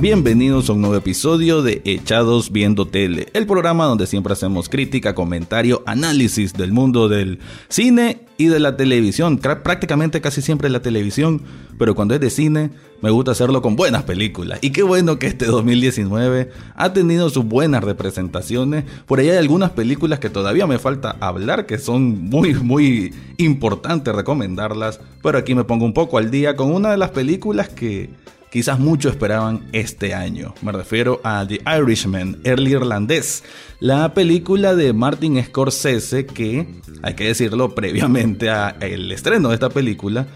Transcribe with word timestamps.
Bienvenidos 0.00 0.70
a 0.70 0.72
un 0.72 0.80
nuevo 0.80 0.96
episodio 0.96 1.60
de 1.60 1.82
Echados 1.84 2.50
Viendo 2.50 2.86
Tele, 2.86 3.26
el 3.34 3.46
programa 3.46 3.84
donde 3.84 4.06
siempre 4.06 4.32
hacemos 4.32 4.70
crítica, 4.70 5.14
comentario, 5.14 5.82
análisis 5.84 6.54
del 6.54 6.72
mundo 6.72 7.10
del 7.10 7.38
cine 7.68 8.22
y 8.38 8.46
de 8.46 8.60
la 8.60 8.78
televisión, 8.78 9.36
prácticamente 9.36 10.22
casi 10.22 10.40
siempre 10.40 10.70
la 10.70 10.80
televisión, 10.80 11.42
pero 11.78 11.94
cuando 11.94 12.14
es 12.14 12.20
de 12.22 12.30
cine 12.30 12.70
me 13.02 13.10
gusta 13.10 13.32
hacerlo 13.32 13.60
con 13.60 13.76
buenas 13.76 14.04
películas. 14.04 14.58
Y 14.62 14.70
qué 14.70 14.82
bueno 14.82 15.18
que 15.18 15.26
este 15.26 15.44
2019 15.44 16.50
ha 16.76 16.92
tenido 16.94 17.28
sus 17.28 17.44
buenas 17.44 17.84
representaciones. 17.84 18.84
Por 19.04 19.18
ahí 19.18 19.28
hay 19.28 19.36
algunas 19.36 19.72
películas 19.72 20.18
que 20.18 20.30
todavía 20.30 20.66
me 20.66 20.78
falta 20.78 21.18
hablar, 21.20 21.66
que 21.66 21.76
son 21.76 22.30
muy, 22.30 22.54
muy 22.54 23.12
importantes 23.36 24.14
recomendarlas, 24.14 24.98
pero 25.22 25.36
aquí 25.36 25.54
me 25.54 25.64
pongo 25.64 25.84
un 25.84 25.92
poco 25.92 26.16
al 26.16 26.30
día 26.30 26.56
con 26.56 26.72
una 26.72 26.90
de 26.90 26.96
las 26.96 27.10
películas 27.10 27.68
que 27.68 28.08
quizás 28.50 28.78
muchos 28.78 29.12
esperaban 29.12 29.68
este 29.72 30.14
año. 30.14 30.54
Me 30.62 30.72
refiero 30.72 31.20
a 31.24 31.46
The 31.46 31.60
Irishman, 31.78 32.38
el 32.44 32.66
irlandés, 32.66 33.44
la 33.78 34.12
película 34.12 34.74
de 34.74 34.92
Martin 34.92 35.42
Scorsese 35.42 36.26
que, 36.26 36.66
hay 37.02 37.14
que 37.14 37.24
decirlo, 37.24 37.74
previamente 37.74 38.50
al 38.50 39.10
estreno 39.12 39.48
de 39.48 39.54
esta 39.54 39.70
película, 39.70 40.26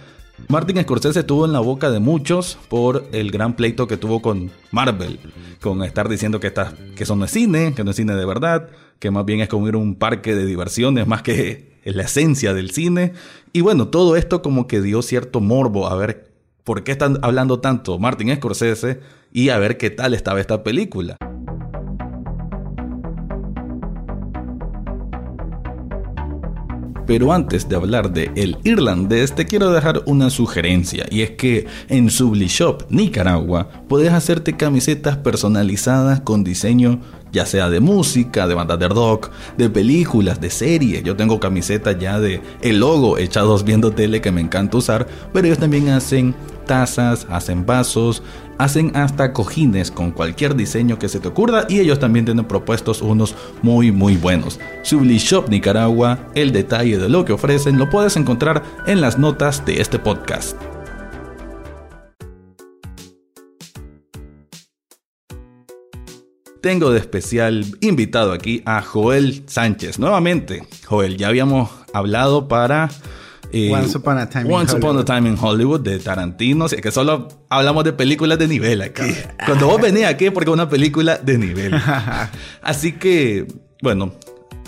Martin 0.48 0.82
Scorsese 0.82 1.20
estuvo 1.20 1.44
en 1.44 1.52
la 1.52 1.60
boca 1.60 1.90
de 1.90 2.00
muchos 2.00 2.58
por 2.68 3.08
el 3.12 3.30
gran 3.30 3.54
pleito 3.54 3.86
que 3.86 3.96
tuvo 3.96 4.20
con 4.20 4.50
Marvel, 4.70 5.20
con 5.60 5.82
estar 5.82 6.08
diciendo 6.08 6.40
que, 6.40 6.52
que 6.52 7.04
eso 7.04 7.16
no 7.16 7.24
es 7.24 7.30
cine, 7.30 7.72
que 7.74 7.84
no 7.84 7.90
es 7.90 7.96
cine 7.96 8.14
de 8.14 8.24
verdad, 8.24 8.68
que 8.98 9.10
más 9.10 9.24
bien 9.24 9.40
es 9.40 9.48
como 9.48 9.68
ir 9.68 9.74
a 9.74 9.78
un 9.78 9.94
parque 9.94 10.34
de 10.34 10.44
diversiones 10.44 11.06
más 11.06 11.22
que 11.22 11.74
la 11.84 12.04
esencia 12.04 12.52
del 12.52 12.70
cine. 12.70 13.12
Y 13.52 13.60
bueno, 13.60 13.88
todo 13.88 14.16
esto 14.16 14.42
como 14.42 14.66
que 14.66 14.80
dio 14.80 15.02
cierto 15.02 15.40
morbo 15.40 15.88
a 15.88 15.94
ver 15.94 16.33
por 16.64 16.82
qué 16.82 16.92
están 16.92 17.18
hablando 17.22 17.60
tanto 17.60 17.98
Martin 17.98 18.34
Scorsese 18.34 19.00
y 19.30 19.50
a 19.50 19.58
ver 19.58 19.76
qué 19.76 19.90
tal 19.90 20.14
estaba 20.14 20.40
esta 20.40 20.64
película. 20.64 21.16
Pero 27.06 27.34
antes 27.34 27.68
de 27.68 27.76
hablar 27.76 28.14
de 28.14 28.30
El 28.34 28.56
Irlandés, 28.64 29.34
te 29.34 29.44
quiero 29.44 29.70
dejar 29.70 30.02
una 30.06 30.30
sugerencia, 30.30 31.04
y 31.10 31.20
es 31.20 31.32
que 31.32 31.66
en 31.90 32.08
Sublishop 32.08 32.84
Nicaragua 32.88 33.68
puedes 33.88 34.10
hacerte 34.10 34.56
camisetas 34.56 35.18
personalizadas 35.18 36.20
con 36.20 36.44
diseño 36.44 37.00
ya 37.34 37.44
sea 37.44 37.68
de 37.68 37.80
música, 37.80 38.46
de 38.46 38.54
bandas 38.54 38.78
de 38.78 38.88
rock, 38.88 39.28
de 39.58 39.68
películas, 39.68 40.40
de 40.40 40.50
series. 40.50 41.02
Yo 41.02 41.16
tengo 41.16 41.40
camisetas 41.40 41.98
ya 41.98 42.20
de 42.20 42.40
el 42.62 42.78
logo 42.78 43.18
echados 43.18 43.64
viendo 43.64 43.90
tele 43.90 44.20
que 44.20 44.30
me 44.30 44.40
encanta 44.40 44.78
usar, 44.78 45.06
pero 45.32 45.46
ellos 45.48 45.58
también 45.58 45.88
hacen 45.88 46.34
tazas, 46.64 47.26
hacen 47.30 47.66
vasos, 47.66 48.22
hacen 48.58 48.92
hasta 48.94 49.32
cojines 49.32 49.90
con 49.90 50.10
cualquier 50.10 50.54
diseño 50.54 50.98
que 50.98 51.08
se 51.08 51.20
te 51.20 51.28
ocurra 51.28 51.66
y 51.68 51.80
ellos 51.80 51.98
también 51.98 52.24
tienen 52.24 52.44
propuestos 52.46 53.02
unos 53.02 53.34
muy 53.62 53.92
muy 53.92 54.16
buenos. 54.16 54.60
Subli 54.82 55.18
Shop 55.18 55.48
Nicaragua, 55.48 56.18
el 56.34 56.52
detalle 56.52 56.98
de 56.98 57.08
lo 57.08 57.24
que 57.24 57.32
ofrecen 57.32 57.78
lo 57.78 57.90
puedes 57.90 58.16
encontrar 58.16 58.62
en 58.86 59.00
las 59.00 59.18
notas 59.18 59.64
de 59.64 59.80
este 59.80 59.98
podcast. 59.98 60.56
Tengo 66.64 66.92
de 66.92 66.98
especial 66.98 67.66
invitado 67.82 68.32
aquí 68.32 68.62
a 68.64 68.80
Joel 68.80 69.42
Sánchez. 69.44 69.98
Nuevamente, 69.98 70.66
Joel, 70.86 71.18
ya 71.18 71.28
habíamos 71.28 71.68
hablado 71.92 72.48
para 72.48 72.88
eh, 73.54 73.70
Once 73.70 73.96
Upon 73.96 74.18
a 74.18 74.28
Time, 74.28 74.52
Once 74.52 74.72
in, 74.72 74.78
Upon 74.78 74.96
Hollywood. 74.96 75.10
a 75.10 75.14
Time 75.14 75.28
in 75.28 75.36
Hollywood 75.40 75.80
de 75.80 75.98
Tarantino. 76.00 76.66
que 76.68 76.90
solo 76.90 77.28
hablamos 77.48 77.84
de 77.84 77.92
películas 77.92 78.38
de 78.38 78.48
nivel 78.48 78.82
aquí. 78.82 79.14
Cuando 79.46 79.68
vos 79.68 79.80
venís 79.80 80.04
aquí 80.06 80.30
porque 80.30 80.50
es 80.50 80.54
una 80.54 80.68
película 80.68 81.18
de 81.18 81.38
nivel. 81.38 81.72
Así 82.62 82.92
que, 82.92 83.46
bueno, 83.80 84.12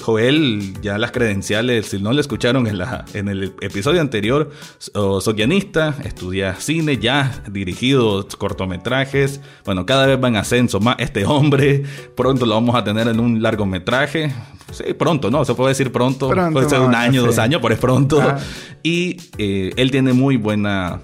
Joel, 0.02 0.80
ya 0.82 0.98
las 0.98 1.10
credenciales, 1.10 1.86
si 1.86 1.98
no 1.98 2.12
lo 2.12 2.20
escucharon 2.20 2.66
en, 2.66 2.78
la, 2.78 3.04
en 3.14 3.28
el 3.28 3.54
episodio 3.60 4.00
anterior, 4.00 4.50
soy 4.78 5.34
guionista, 5.34 5.96
estudia 6.04 6.54
cine, 6.56 6.98
ya 6.98 7.42
dirigido 7.50 8.26
cortometrajes. 8.38 9.40
Bueno, 9.64 9.84
cada 9.86 10.06
vez 10.06 10.22
va 10.22 10.28
en 10.28 10.36
ascenso 10.36 10.80
más 10.80 10.96
este 10.98 11.24
hombre. 11.26 11.82
Pronto 12.14 12.46
lo 12.46 12.54
vamos 12.54 12.74
a 12.76 12.84
tener 12.84 13.08
en 13.08 13.20
un 13.20 13.42
largometraje. 13.42 14.32
Sí, 14.72 14.94
pronto, 14.94 15.30
¿no? 15.30 15.44
Se 15.44 15.54
puede 15.54 15.70
decir 15.70 15.92
pronto. 15.92 16.28
puede 16.52 16.68
ser 16.68 16.80
un 16.80 16.94
año, 16.94 17.24
dos 17.24 17.38
años, 17.38 17.60
pero 17.62 17.74
es 17.74 17.80
pronto. 17.80 18.20
Ah. 18.20 18.38
Y 18.82 19.16
eh, 19.38 19.72
él 19.76 19.90
tiene 19.90 20.12
muy 20.12 20.36
buena 20.36 21.00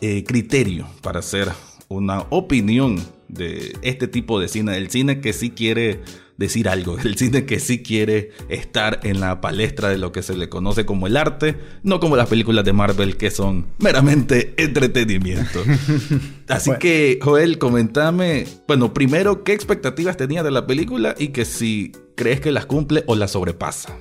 eh, 0.00 0.24
criterio 0.24 0.86
para 1.02 1.20
hacer 1.20 1.48
una 1.88 2.24
opinión 2.30 3.02
de 3.28 3.76
este 3.82 4.08
tipo 4.08 4.40
de 4.40 4.48
cine, 4.48 4.72
del 4.72 4.90
cine 4.90 5.20
que 5.20 5.32
sí 5.32 5.50
quiere 5.50 6.02
decir 6.38 6.68
algo, 6.68 6.96
el 6.98 7.16
cine 7.16 7.44
que 7.44 7.60
sí 7.60 7.82
quiere 7.82 8.30
estar 8.48 9.00
en 9.02 9.20
la 9.20 9.40
palestra 9.40 9.88
de 9.90 9.98
lo 9.98 10.12
que 10.12 10.22
se 10.22 10.36
le 10.36 10.48
conoce 10.48 10.86
como 10.86 11.08
el 11.08 11.16
arte, 11.16 11.56
no 11.82 12.00
como 12.00 12.16
las 12.16 12.28
películas 12.28 12.64
de 12.64 12.72
Marvel 12.72 13.16
que 13.16 13.30
son 13.30 13.66
meramente 13.78 14.54
entretenimiento. 14.56 15.62
Así 16.48 16.70
que, 16.78 17.18
Joel, 17.20 17.58
comentame, 17.58 18.46
bueno, 18.66 18.94
primero, 18.94 19.42
¿qué 19.42 19.52
expectativas 19.52 20.16
tenías 20.16 20.44
de 20.44 20.52
la 20.52 20.66
película 20.66 21.14
y 21.18 21.28
que 21.28 21.44
si 21.44 21.92
crees 22.14 22.40
que 22.40 22.52
las 22.52 22.66
cumple 22.66 23.02
o 23.06 23.16
las 23.16 23.32
sobrepasa? 23.32 23.96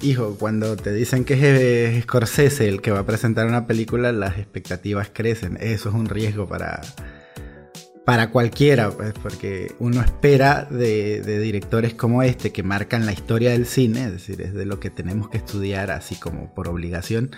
Hijo, 0.00 0.36
cuando 0.38 0.76
te 0.76 0.92
dicen 0.92 1.24
que 1.24 1.34
es 1.96 2.02
Scorsese 2.04 2.68
el 2.68 2.82
que 2.82 2.92
va 2.92 3.00
a 3.00 3.06
presentar 3.06 3.46
una 3.46 3.66
película, 3.66 4.12
las 4.12 4.38
expectativas 4.38 5.10
crecen. 5.12 5.56
Eso 5.60 5.88
es 5.88 5.94
un 5.94 6.08
riesgo 6.08 6.46
para, 6.46 6.82
para 8.04 8.30
cualquiera, 8.30 8.90
pues, 8.90 9.14
porque 9.22 9.74
uno 9.78 10.02
espera 10.02 10.66
de, 10.70 11.22
directores 11.40 11.94
como 11.94 12.22
este 12.22 12.52
que 12.52 12.62
marcan 12.62 13.06
la 13.06 13.12
historia 13.12 13.50
del 13.50 13.66
cine, 13.66 14.04
es 14.04 14.12
decir, 14.12 14.42
es 14.42 14.52
de 14.52 14.66
lo 14.66 14.78
que 14.78 14.90
tenemos 14.90 15.30
que 15.30 15.38
estudiar 15.38 15.90
así 15.90 16.16
como 16.16 16.52
por 16.54 16.68
obligación. 16.68 17.30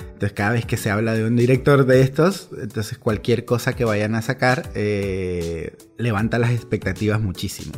Entonces 0.00 0.32
cada 0.32 0.52
vez 0.52 0.64
que 0.66 0.76
se 0.76 0.90
habla 0.90 1.14
de 1.14 1.24
un 1.24 1.36
director 1.36 1.86
de 1.86 2.02
estos, 2.02 2.50
entonces 2.60 2.98
cualquier 2.98 3.44
cosa 3.44 3.74
que 3.74 3.84
vayan 3.84 4.14
a 4.14 4.22
sacar 4.22 4.70
eh, 4.74 5.76
levanta 5.96 6.38
las 6.38 6.50
expectativas 6.50 7.20
muchísimo. 7.20 7.72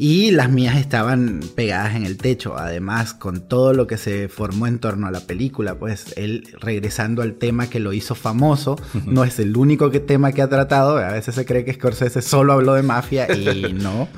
Y 0.00 0.30
las 0.30 0.48
mías 0.48 0.76
estaban 0.76 1.40
pegadas 1.56 1.96
en 1.96 2.06
el 2.06 2.18
techo, 2.18 2.56
además 2.56 3.14
con 3.14 3.48
todo 3.48 3.72
lo 3.72 3.88
que 3.88 3.96
se 3.96 4.28
formó 4.28 4.68
en 4.68 4.78
torno 4.78 5.08
a 5.08 5.10
la 5.10 5.18
película, 5.18 5.76
pues 5.76 6.14
él 6.16 6.46
regresando 6.60 7.20
al 7.20 7.34
tema 7.34 7.68
que 7.68 7.80
lo 7.80 7.92
hizo 7.92 8.14
famoso, 8.14 8.76
no 9.06 9.24
es 9.24 9.40
el 9.40 9.56
único 9.56 9.90
que, 9.90 9.98
tema 9.98 10.30
que 10.30 10.40
ha 10.40 10.48
tratado, 10.48 10.98
a 10.98 11.10
veces 11.10 11.34
se 11.34 11.44
cree 11.44 11.64
que 11.64 11.74
Scorsese 11.74 12.22
solo 12.22 12.52
habló 12.52 12.74
de 12.74 12.82
mafia 12.84 13.26
y 13.34 13.72
no, 13.74 14.08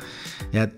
ya 0.53 0.71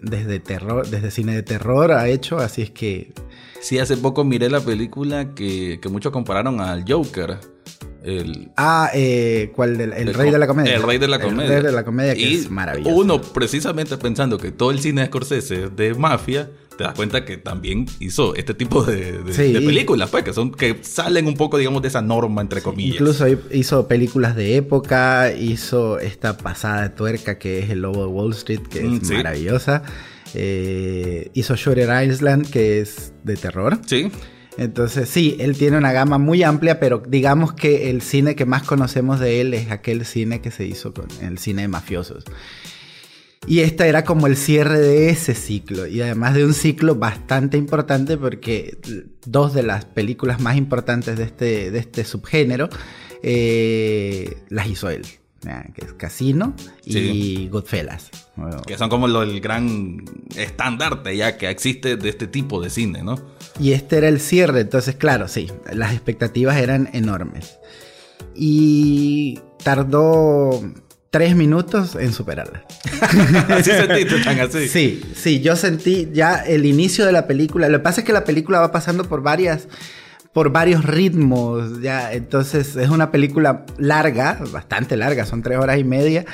desde 0.00 0.40
terror, 0.40 0.88
desde 0.88 1.10
cine 1.10 1.34
de 1.34 1.42
terror 1.42 1.92
ha 1.92 2.08
hecho, 2.08 2.38
así 2.38 2.62
es 2.62 2.70
que... 2.70 3.12
Sí, 3.60 3.78
hace 3.78 3.96
poco 3.96 4.24
miré 4.24 4.48
la 4.48 4.60
película 4.60 5.34
que, 5.34 5.78
que 5.80 5.88
muchos 5.88 6.12
compararon 6.12 6.60
al 6.60 6.84
Joker 6.88 7.38
ah, 8.56 8.90
eh, 8.94 9.52
¿cuál? 9.54 9.80
el, 9.80 10.14
Rey 10.14 10.30
de 10.30 10.38
la 10.38 10.46
Comedia. 10.46 10.74
El 10.74 10.82
Rey 10.82 10.98
de 10.98 11.08
la 11.08 11.20
Comedia. 11.20 11.42
El 11.44 11.48
Rey 11.48 11.62
de 11.62 11.72
la 11.72 11.84
Comedia, 11.84 12.14
que 12.14 12.34
es 12.34 12.50
maravilloso. 12.50 12.96
Uno, 12.96 13.20
precisamente 13.20 13.96
pensando 13.96 14.38
que 14.38 14.52
todo 14.52 14.70
el 14.70 14.80
cine 14.80 15.02
de 15.02 15.06
Scorsese 15.08 15.64
es 15.64 15.76
de 15.76 15.94
mafia, 15.94 16.50
te 16.76 16.84
das 16.84 16.94
cuenta 16.94 17.24
que 17.24 17.36
también 17.36 17.86
hizo 18.00 18.34
este 18.34 18.54
tipo 18.54 18.82
de, 18.82 19.20
películas, 19.34 20.10
pues, 20.10 20.24
que 20.24 20.32
son 20.32 20.52
que 20.52 20.78
salen 20.82 21.26
un 21.26 21.34
poco, 21.34 21.58
digamos, 21.58 21.82
de 21.82 21.88
esa 21.88 22.02
norma, 22.02 22.40
entre 22.40 22.62
comillas. 22.62 22.94
Incluso 22.94 23.26
hizo 23.50 23.86
películas 23.88 24.36
de 24.36 24.56
época, 24.56 25.32
hizo 25.32 25.98
esta 25.98 26.36
pasada 26.36 26.82
de 26.82 26.90
tuerca 26.90 27.38
que 27.38 27.60
es 27.60 27.70
El 27.70 27.82
Lobo 27.82 28.00
de 28.02 28.06
Wall 28.06 28.32
Street, 28.32 28.62
que 28.68 28.80
es 28.80 29.10
mm, 29.10 29.14
maravillosa. 29.14 29.82
Eh, 30.34 31.30
hizo 31.34 31.56
Shutter 31.56 31.90
Island, 32.06 32.50
que 32.50 32.80
es 32.80 33.12
de 33.22 33.36
terror. 33.36 33.78
Sí. 33.86 34.10
Entonces, 34.58 35.08
sí, 35.08 35.36
él 35.40 35.56
tiene 35.56 35.78
una 35.78 35.92
gama 35.92 36.18
muy 36.18 36.42
amplia, 36.42 36.78
pero 36.78 37.02
digamos 37.06 37.52
que 37.52 37.90
el 37.90 38.02
cine 38.02 38.34
que 38.34 38.44
más 38.44 38.62
conocemos 38.62 39.18
de 39.18 39.40
él 39.40 39.54
es 39.54 39.70
aquel 39.70 40.04
cine 40.04 40.40
que 40.40 40.50
se 40.50 40.66
hizo 40.66 40.92
con 40.92 41.06
el 41.22 41.38
cine 41.38 41.62
de 41.62 41.68
mafiosos. 41.68 42.24
Y 43.46 43.60
esta 43.60 43.86
era 43.86 44.04
como 44.04 44.28
el 44.28 44.36
cierre 44.36 44.78
de 44.78 45.10
ese 45.10 45.34
ciclo, 45.34 45.86
y 45.86 46.00
además 46.00 46.34
de 46.34 46.44
un 46.44 46.54
ciclo 46.54 46.94
bastante 46.94 47.56
importante 47.56 48.16
porque 48.16 48.78
dos 49.26 49.52
de 49.52 49.64
las 49.64 49.84
películas 49.84 50.40
más 50.40 50.56
importantes 50.56 51.18
de 51.18 51.24
este, 51.24 51.70
de 51.72 51.78
este 51.78 52.04
subgénero 52.04 52.68
eh, 53.22 54.36
las 54.48 54.68
hizo 54.68 54.90
él 54.90 55.04
que 55.74 55.84
es 55.84 55.92
Casino 55.94 56.54
y 56.84 57.48
Goodfellas. 57.48 58.10
Que 58.66 58.78
son 58.78 58.88
como 58.88 59.06
el 59.06 59.40
gran 59.40 60.04
estandarte 60.36 61.16
ya 61.16 61.36
que 61.36 61.50
existe 61.50 61.96
de 61.96 62.08
este 62.08 62.26
tipo 62.26 62.60
de 62.60 62.70
cine, 62.70 63.02
¿no? 63.02 63.16
Y 63.58 63.72
este 63.72 63.98
era 63.98 64.08
el 64.08 64.20
cierre, 64.20 64.60
entonces 64.60 64.94
claro, 64.96 65.28
sí, 65.28 65.50
las 65.72 65.92
expectativas 65.92 66.56
eran 66.56 66.88
enormes. 66.92 67.58
y 68.34 69.40
tardó 69.62 70.60
tres 71.10 71.36
minutos 71.36 71.94
en 71.94 72.12
superarla. 72.12 72.64
así 73.50 73.70
sentiste 73.70 74.18
tan 74.24 74.40
así. 74.40 74.68
Sí, 74.68 75.02
sí, 75.14 75.40
yo 75.40 75.56
sentí 75.56 76.08
ya 76.12 76.36
el 76.36 76.64
inicio 76.64 77.04
de 77.04 77.12
la 77.12 77.26
película. 77.26 77.68
Lo 77.68 77.78
que 77.78 77.82
pasa 77.84 78.00
es 78.00 78.06
que 78.06 78.14
la 78.14 78.24
película 78.24 78.60
va 78.60 78.72
pasando 78.72 79.04
por 79.04 79.22
varias 79.22 79.68
por 80.32 80.50
varios 80.50 80.84
ritmos, 80.84 81.82
ya, 81.82 82.12
entonces 82.14 82.76
es 82.76 82.88
una 82.88 83.10
película 83.10 83.66
larga, 83.76 84.38
bastante 84.50 84.96
larga, 84.96 85.26
son 85.26 85.42
tres 85.42 85.58
horas 85.58 85.78
y 85.78 85.84
media, 85.84 86.24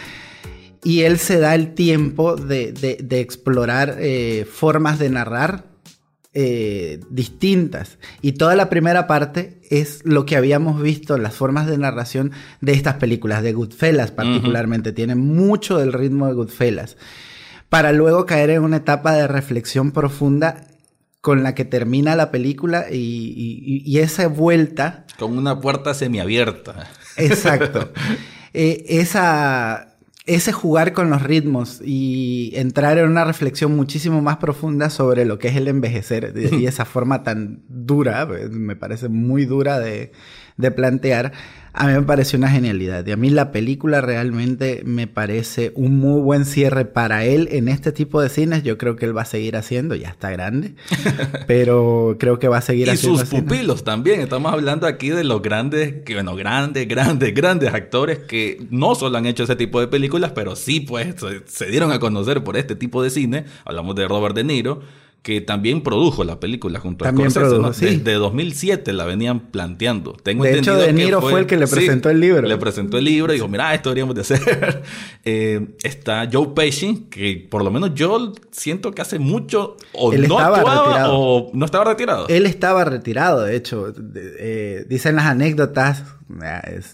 y 0.85 1.01
él 1.01 1.19
se 1.19 1.41
da 1.41 1.57
el 1.57 1.75
tiempo 1.75 2.37
de, 2.37 2.73
explorar 3.11 3.97
eh, 3.99 4.47
formas 4.49 5.01
de 5.01 5.11
narrar 5.11 5.65
eh, 6.41 7.01
distintas. 7.11 7.99
Y 8.23 8.35
toda 8.35 8.55
la 8.55 8.71
primera 8.71 9.09
parte 9.09 9.61
es 9.71 10.05
lo 10.05 10.25
que 10.25 10.37
habíamos 10.37 10.81
visto, 10.81 11.19
las 11.19 11.35
formas 11.35 11.67
de 11.67 11.79
narración 11.79 12.31
de 12.61 12.75
estas 12.75 12.95
películas, 12.95 13.43
de 13.43 13.55
Goodfellas 13.55 14.13
particularmente. 14.13 14.93
Tiene 14.93 15.17
mucho 15.17 15.79
del 15.79 15.93
ritmo 15.93 16.29
de 16.29 16.35
Goodfellas. 16.35 16.97
Para 17.69 17.91
luego 17.93 18.25
caer 18.25 18.51
en 18.51 18.63
una 18.63 18.77
etapa 18.77 19.15
de 19.15 19.27
reflexión 19.27 19.91
profunda 19.91 20.69
con 21.21 21.43
la 21.43 21.57
que 21.57 21.65
termina 21.65 22.15
la 22.15 22.31
película 22.31 22.87
y, 22.89 23.99
esa 23.99 24.29
vuelta. 24.29 25.07
Con 25.19 25.37
una 25.37 25.59
puerta 25.59 25.93
semiabierta. 25.93 26.89
Exacto. 27.17 27.93
Eh, 28.55 29.01
esa, 29.01 29.88
ese 30.29 30.53
jugar 30.53 30.93
con 30.93 31.09
los 31.09 31.23
ritmos 31.23 31.81
y 31.83 32.53
entrar 32.55 32.99
en 32.99 33.09
una 33.09 33.25
reflexión 33.25 33.75
muchísimo 33.75 34.21
más 34.21 34.37
profunda 34.37 34.91
sobre 34.91 35.25
lo 35.25 35.39
que 35.39 35.49
es 35.49 35.57
el 35.57 35.69
envejecer 35.69 36.35
y 36.53 36.67
esa 36.67 36.85
forma 36.85 37.23
tan 37.23 37.63
dura, 37.69 38.29
pues, 38.29 38.51
me 38.51 38.77
parece 38.77 39.09
muy 39.09 39.47
dura 39.47 39.79
de, 39.81 40.13
de 40.59 40.71
plantear, 40.71 41.33
a 41.79 41.87
mí 41.87 41.93
me 41.93 42.03
pareció 42.03 42.39
una 42.39 42.51
genialidad. 42.51 43.07
Y 43.07 43.13
a 43.13 43.17
mí 43.17 43.31
la 43.31 43.53
película 43.53 44.01
realmente 44.01 44.83
me 44.85 45.07
parece 45.07 45.71
un 45.77 45.97
muy 45.97 46.21
buen 46.21 46.45
cierre 46.45 46.85
para 46.85 47.25
él 47.25 47.49
en 47.53 47.69
este 47.69 47.93
tipo 47.93 48.21
de 48.21 48.29
cines. 48.29 48.65
Yo 48.65 48.77
creo 48.79 48.97
que 48.97 49.07
él 49.07 49.17
va 49.17 49.23
a 49.23 49.27
seguir 49.27 49.57
haciendo, 49.57 49.95
ya 49.95 50.09
está 50.09 50.29
grande, 50.31 50.75
pero 51.47 52.17
creo 52.19 52.41
que 52.41 52.49
va 52.49 52.59
a 52.59 52.63
seguir 52.63 52.91
haciendo. 52.91 53.23
Y 53.23 53.27
sus 53.27 53.29
pupilos 53.29 53.85
también. 53.85 54.21
Estamos 54.21 54.53
hablando 54.53 54.89
aquí 54.89 55.11
de 55.11 55.23
los 55.23 55.41
grandes, 55.41 56.03
que 56.05 56.15
bueno, 56.15 56.35
grandes, 56.35 56.89
grandes, 56.89 57.33
grandes 57.33 57.73
actores 57.73 58.19
que 58.19 58.67
no 58.71 58.97
solo 58.97 59.17
han 59.17 59.27
hecho 59.27 59.45
ese 59.45 59.55
tipo 59.55 59.79
de 59.79 59.87
películas, 59.87 60.33
pero 60.35 60.57
sí, 60.57 60.81
pues 60.81 61.15
se 61.47 61.67
dieron 61.67 61.93
a 61.93 62.01
conocer 62.01 62.43
por 62.43 62.57
este 62.57 62.75
tipo 62.75 63.05
de 63.05 63.11
cine. 63.11 63.45
Hablamos 63.65 63.95
de 63.95 64.09
Robert 64.09 64.35
De 64.35 64.43
Niro 64.43 64.81
que 65.23 65.41
también 65.41 65.83
produjo 65.83 66.25
la 66.25 66.41
película 66.41 66.81
junto 66.81 67.05
a 67.05 67.11
Scorsese. 67.11 67.41
Produjo, 67.41 67.73
sí. 67.73 67.87
Desde 67.87 68.15
2007 68.15 68.93
la 68.93 69.05
venían 69.05 69.41
planteando. 69.51 70.13
Tengo 70.13 70.45
de 70.45 70.59
hecho, 70.59 70.77
De 70.77 70.93
Niro 70.93 71.21
fue, 71.21 71.41
el 71.41 71.47
que 71.47 71.57
le 71.57 71.67
presentó 71.67 72.09
el 72.09 72.21
libro. 72.21 72.47
Le 72.47 72.57
presentó 72.57 72.99
el 72.99 73.05
libro 73.05 73.33
y 73.33 73.37
dijo, 73.37 73.49
mira, 73.49 73.75
esto 73.75 73.91
deberíamos 73.91 74.15
de 74.15 74.21
hacer. 74.23 74.83
Eh, 75.25 75.75
está 75.83 76.29
Joe 76.33 76.49
Pesci, 76.55 77.07
que 77.11 77.47
por 77.51 77.63
lo 77.63 77.71
menos 77.71 77.93
yo 77.95 78.33
siento 78.51 78.93
que 78.93 79.03
hace 79.03 79.19
mucho 79.19 79.77
o 79.93 80.13
no 80.13 80.39
actuaba 80.39 81.11
o 81.13 81.51
no 81.53 81.67
estaba 81.67 81.85
retirado. 81.85 82.27
Él 82.29 82.47
estaba 82.47 82.85
retirado, 82.85 83.43
de 83.43 83.57
hecho. 83.57 83.93
Eh, 84.15 84.87
dicen 84.89 85.17
las 85.17 85.27
anécdotas, 85.27 86.05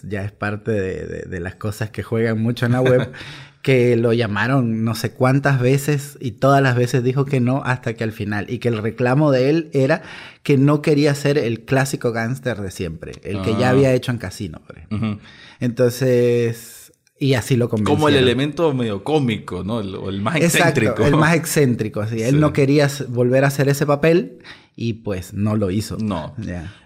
ya 0.03 0.21
es, 0.25 0.31
parte 0.33 0.71
de 0.71 1.39
las 1.39 1.55
cosas 1.55 1.91
que 1.91 2.03
juegan 2.03 2.41
mucho 2.41 2.65
en 2.65 2.73
la 2.73 2.81
web. 2.81 3.11
que 3.65 3.95
lo 3.95 4.13
llamaron 4.13 4.83
no 4.83 4.93
sé 4.93 5.13
cuántas 5.13 5.59
veces 5.59 6.19
y 6.21 6.33
todas 6.33 6.61
las 6.61 6.75
veces 6.75 7.03
dijo 7.03 7.25
que 7.25 7.39
no 7.39 7.63
hasta 7.65 7.95
que 7.95 8.03
al 8.03 8.11
final 8.11 8.45
y 8.47 8.59
que 8.59 8.67
el 8.67 8.77
reclamo 8.77 9.31
de 9.31 9.49
él 9.49 9.71
era 9.73 10.03
que 10.43 10.55
no 10.59 10.83
quería 10.83 11.15
ser 11.15 11.39
el 11.39 11.61
clásico 11.61 12.11
gángster 12.11 12.61
de 12.61 12.69
siempre, 12.69 13.13
el 13.23 13.41
que 13.41 13.53
ya 13.53 13.69
ah. 13.69 13.71
había 13.71 13.91
hecho 13.91 14.11
en 14.11 14.19
Casino. 14.19 14.61
Entonces, 15.59 16.93
y 17.17 17.33
así 17.33 17.55
lo. 17.55 17.67
Como 17.67 18.07
el 18.07 18.17
elemento 18.17 18.71
medio 18.71 19.03
cómico, 19.03 19.63
¿no? 19.63 19.79
El, 19.79 20.21
más 20.21 20.35
excéntrico. 20.35 20.91
Exacto, 20.91 21.07
el 21.07 21.15
más 21.15 21.35
excéntrico, 21.35 22.05
sí. 22.05 22.21
Él 22.21 22.39
no 22.39 22.53
quería 22.53 22.87
volver 23.09 23.45
a 23.45 23.47
hacer 23.47 23.67
ese 23.67 23.87
papel 23.87 24.43
y 24.75 24.93
pues 24.93 25.33
no 25.33 25.55
lo 25.55 25.71
hizo. 25.71 25.97
No. 25.97 26.35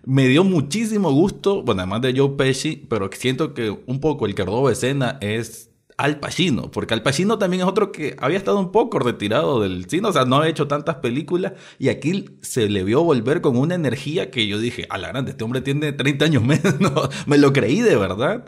Me 0.06 0.30
dio 0.30 0.46
muchísimo 0.46 1.12
gusto, 1.12 1.62
bueno, 1.62 1.82
además 1.82 2.04
de 2.04 2.18
Joe 2.18 2.38
Pesci, 2.38 2.86
pero 2.88 3.10
siento 3.12 3.54
que 3.54 3.70
un 3.86 4.00
poco 4.00 4.26
el 4.26 4.34
que 4.34 4.46
robó 4.46 4.70
escena 4.70 5.18
es 5.20 5.69
al 6.00 6.18
Pacino, 6.18 6.72
porque 6.72 6.94
Al 6.94 7.04
Pacino 7.04 7.38
también 7.38 7.64
es 7.64 7.68
otro 7.68 7.92
que 7.92 8.16
había 8.20 8.38
estado 8.38 8.58
un 8.58 8.72
poco 8.72 9.00
retirado 9.00 9.60
del 9.60 9.90
cine, 9.90 10.08
o 10.08 10.14
sea, 10.14 10.24
no 10.24 10.40
ha 10.40 10.48
hecho 10.48 10.66
tantas 10.66 10.96
películas 10.96 11.52
y 11.78 11.90
aquí 11.90 12.30
se 12.42 12.70
le 12.70 12.86
vio 12.86 13.04
volver 13.04 13.42
con 13.42 13.58
una 13.58 13.76
energía 13.76 14.32
que 14.32 14.48
yo 14.48 14.60
dije, 14.60 14.88
a 14.90 14.98
la 14.98 15.10
grande, 15.10 15.32
este 15.32 15.44
hombre 15.44 15.60
tiene 15.60 15.92
30 15.92 16.24
años 16.24 16.44
menos, 16.44 17.10
me 17.28 17.38
lo 17.38 17.52
creí 17.52 17.82
de 17.82 17.98
verdad. 17.98 18.46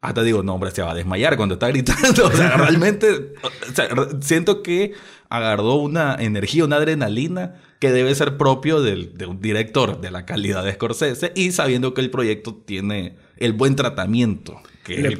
Hasta 0.00 0.22
digo, 0.22 0.44
no, 0.44 0.54
hombre, 0.54 0.70
se 0.70 0.82
va 0.82 0.92
a 0.92 0.94
desmayar 0.94 1.36
cuando 1.36 1.54
está 1.54 1.68
gritando. 1.68 2.26
O 2.26 2.30
sea, 2.30 2.56
realmente 2.56 3.34
siento 4.20 4.62
que 4.62 4.92
agarró 5.28 5.74
una 5.74 6.14
energía, 6.14 6.64
una 6.64 6.76
adrenalina 6.76 7.56
que 7.80 7.90
debe 7.90 8.14
ser 8.14 8.36
propio 8.36 8.80
del, 8.80 9.18
de 9.18 9.26
un 9.26 9.40
director 9.40 10.00
de 10.00 10.12
la 10.12 10.24
calidad 10.24 10.64
de 10.64 10.74
Scorsese 10.74 11.32
y 11.34 11.50
sabiendo 11.50 11.94
que 11.94 12.00
el 12.00 12.10
proyecto 12.10 12.54
tiene 12.54 13.16
el 13.38 13.54
buen 13.54 13.74
tratamiento 13.74 14.62
que, 14.84 15.16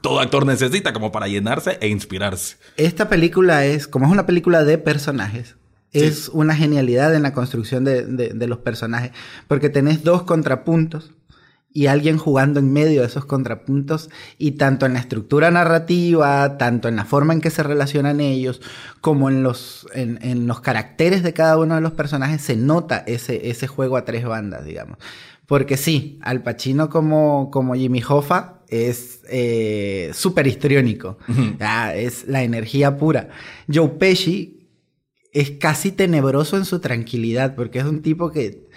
todo 0.00 0.20
actor 0.20 0.46
necesita 0.46 0.92
como 0.92 1.12
para 1.12 1.28
llenarse 1.28 1.78
e 1.80 1.88
inspirarse. 1.88 2.56
Esta 2.76 3.08
película 3.08 3.66
es, 3.66 3.86
como 3.86 4.06
es 4.06 4.12
una 4.12 4.26
película 4.26 4.64
de 4.64 4.78
personajes, 4.78 5.56
es 5.92 6.28
una 6.28 6.54
genialidad 6.54 7.14
en 7.14 7.22
la 7.22 7.32
construcción 7.32 7.84
de, 7.84 8.04
de, 8.04 8.46
los 8.46 8.58
personajes, 8.58 9.10
porque 9.48 9.68
tenés 9.68 10.04
dos 10.04 10.22
contrapuntos 10.22 11.10
y 11.72 11.86
alguien 11.86 12.16
jugando 12.16 12.60
en 12.60 12.72
medio 12.72 13.00
de 13.00 13.06
esos 13.06 13.24
contrapuntos 13.24 14.10
y 14.38 14.52
tanto 14.52 14.86
en 14.86 14.94
la 14.94 15.00
estructura 15.00 15.50
narrativa, 15.50 16.58
tanto 16.58 16.88
en 16.88 16.96
la 16.96 17.04
forma 17.04 17.32
en 17.32 17.40
que 17.40 17.50
se 17.50 17.62
relacionan 17.62 18.20
ellos, 18.20 18.60
como 19.00 19.28
en 19.30 19.42
los, 19.42 19.86
en, 19.92 20.18
en 20.22 20.46
los 20.46 20.60
caracteres 20.60 21.22
de 21.22 21.32
cada 21.32 21.58
uno 21.58 21.74
de 21.76 21.80
los 21.80 21.92
personajes, 21.92 22.42
se 22.42 22.56
nota 22.56 23.04
ese, 23.06 23.50
ese 23.50 23.66
juego 23.66 23.96
a 23.96 24.04
tres 24.04 24.24
bandas, 24.24 24.64
digamos. 24.64 24.98
Porque 25.50 25.76
sí, 25.76 26.16
Al 26.22 26.44
Pacino 26.44 26.88
como, 26.88 27.50
como 27.50 27.74
Jimmy 27.74 28.00
Hoffa 28.08 28.62
es 28.68 29.22
eh, 29.28 30.12
súper 30.14 30.46
histriónico. 30.46 31.18
Ah, 31.58 31.92
es 31.92 32.28
la 32.28 32.44
energía 32.44 32.96
pura. 32.96 33.30
Joe 33.66 33.88
Pesci 33.88 34.68
es 35.32 35.50
casi 35.50 35.90
tenebroso 35.90 36.56
en 36.56 36.64
su 36.64 36.78
tranquilidad, 36.78 37.56
porque 37.56 37.80
es 37.80 37.84
un 37.84 38.00
tipo 38.00 38.30
que 38.30 38.68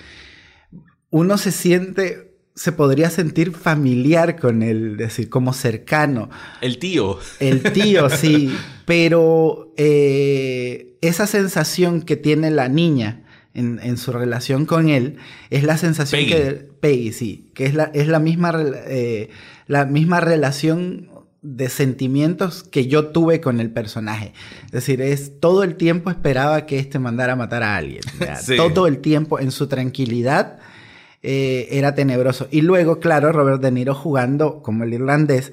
uno 1.11 1.37
se 1.37 1.51
siente, 1.51 2.39
se 2.55 2.71
podría 2.71 3.11
sentir 3.11 3.51
familiar 3.51 4.39
con 4.39 4.63
él, 4.63 4.97
decir, 4.97 5.29
como 5.29 5.53
cercano. 5.53 6.31
El 6.59 6.79
tío. 6.79 7.19
El 7.39 7.71
tío, 7.71 8.09
sí. 8.09 8.51
Pero 8.87 9.75
eh, 9.77 10.97
esa 11.01 11.27
sensación 11.27 12.01
que 12.01 12.15
tiene 12.15 12.49
la 12.49 12.67
niña 12.67 13.22
en, 13.53 13.97
su 13.97 14.11
relación 14.11 14.65
con 14.65 14.89
él 14.89 15.17
es 15.49 15.63
la 15.63 15.77
sensación 15.77 16.25
que 16.25 16.67
Peggy, 16.79 17.11
sí, 17.13 17.51
que 17.53 17.65
es 17.65 17.75
la, 17.75 17.85
es 17.93 18.07
la 18.07 18.19
misma 18.19 18.53
eh, 18.87 19.29
la 19.67 19.85
misma 19.85 20.19
relación 20.19 21.09
de 21.43 21.69
sentimientos 21.69 22.63
que 22.63 22.87
yo 22.87 23.07
tuve 23.07 23.41
con 23.41 23.59
el 23.59 23.69
personaje. 23.69 24.33
Es 24.65 24.71
decir, 24.71 25.01
es 25.01 25.39
todo 25.39 25.63
el 25.63 25.75
tiempo 25.75 26.09
esperaba 26.09 26.65
que 26.65 26.79
este 26.79 26.99
mandara 26.99 27.33
a 27.33 27.35
matar 27.35 27.63
a 27.63 27.75
alguien. 27.75 28.01
Todo 28.57 28.87
el 28.87 28.99
tiempo 28.99 29.39
en 29.39 29.51
su 29.51 29.67
tranquilidad 29.67 30.59
eh, 31.21 31.67
era 31.71 31.95
tenebroso. 31.95 32.47
Y 32.49 32.61
luego, 32.61 33.01
claro, 33.01 33.33
Robert 33.33 33.61
De 33.61 33.71
Niro 33.71 33.93
jugando 33.93 34.61
como 34.61 34.85
el 34.85 34.93
irlandés 34.93 35.51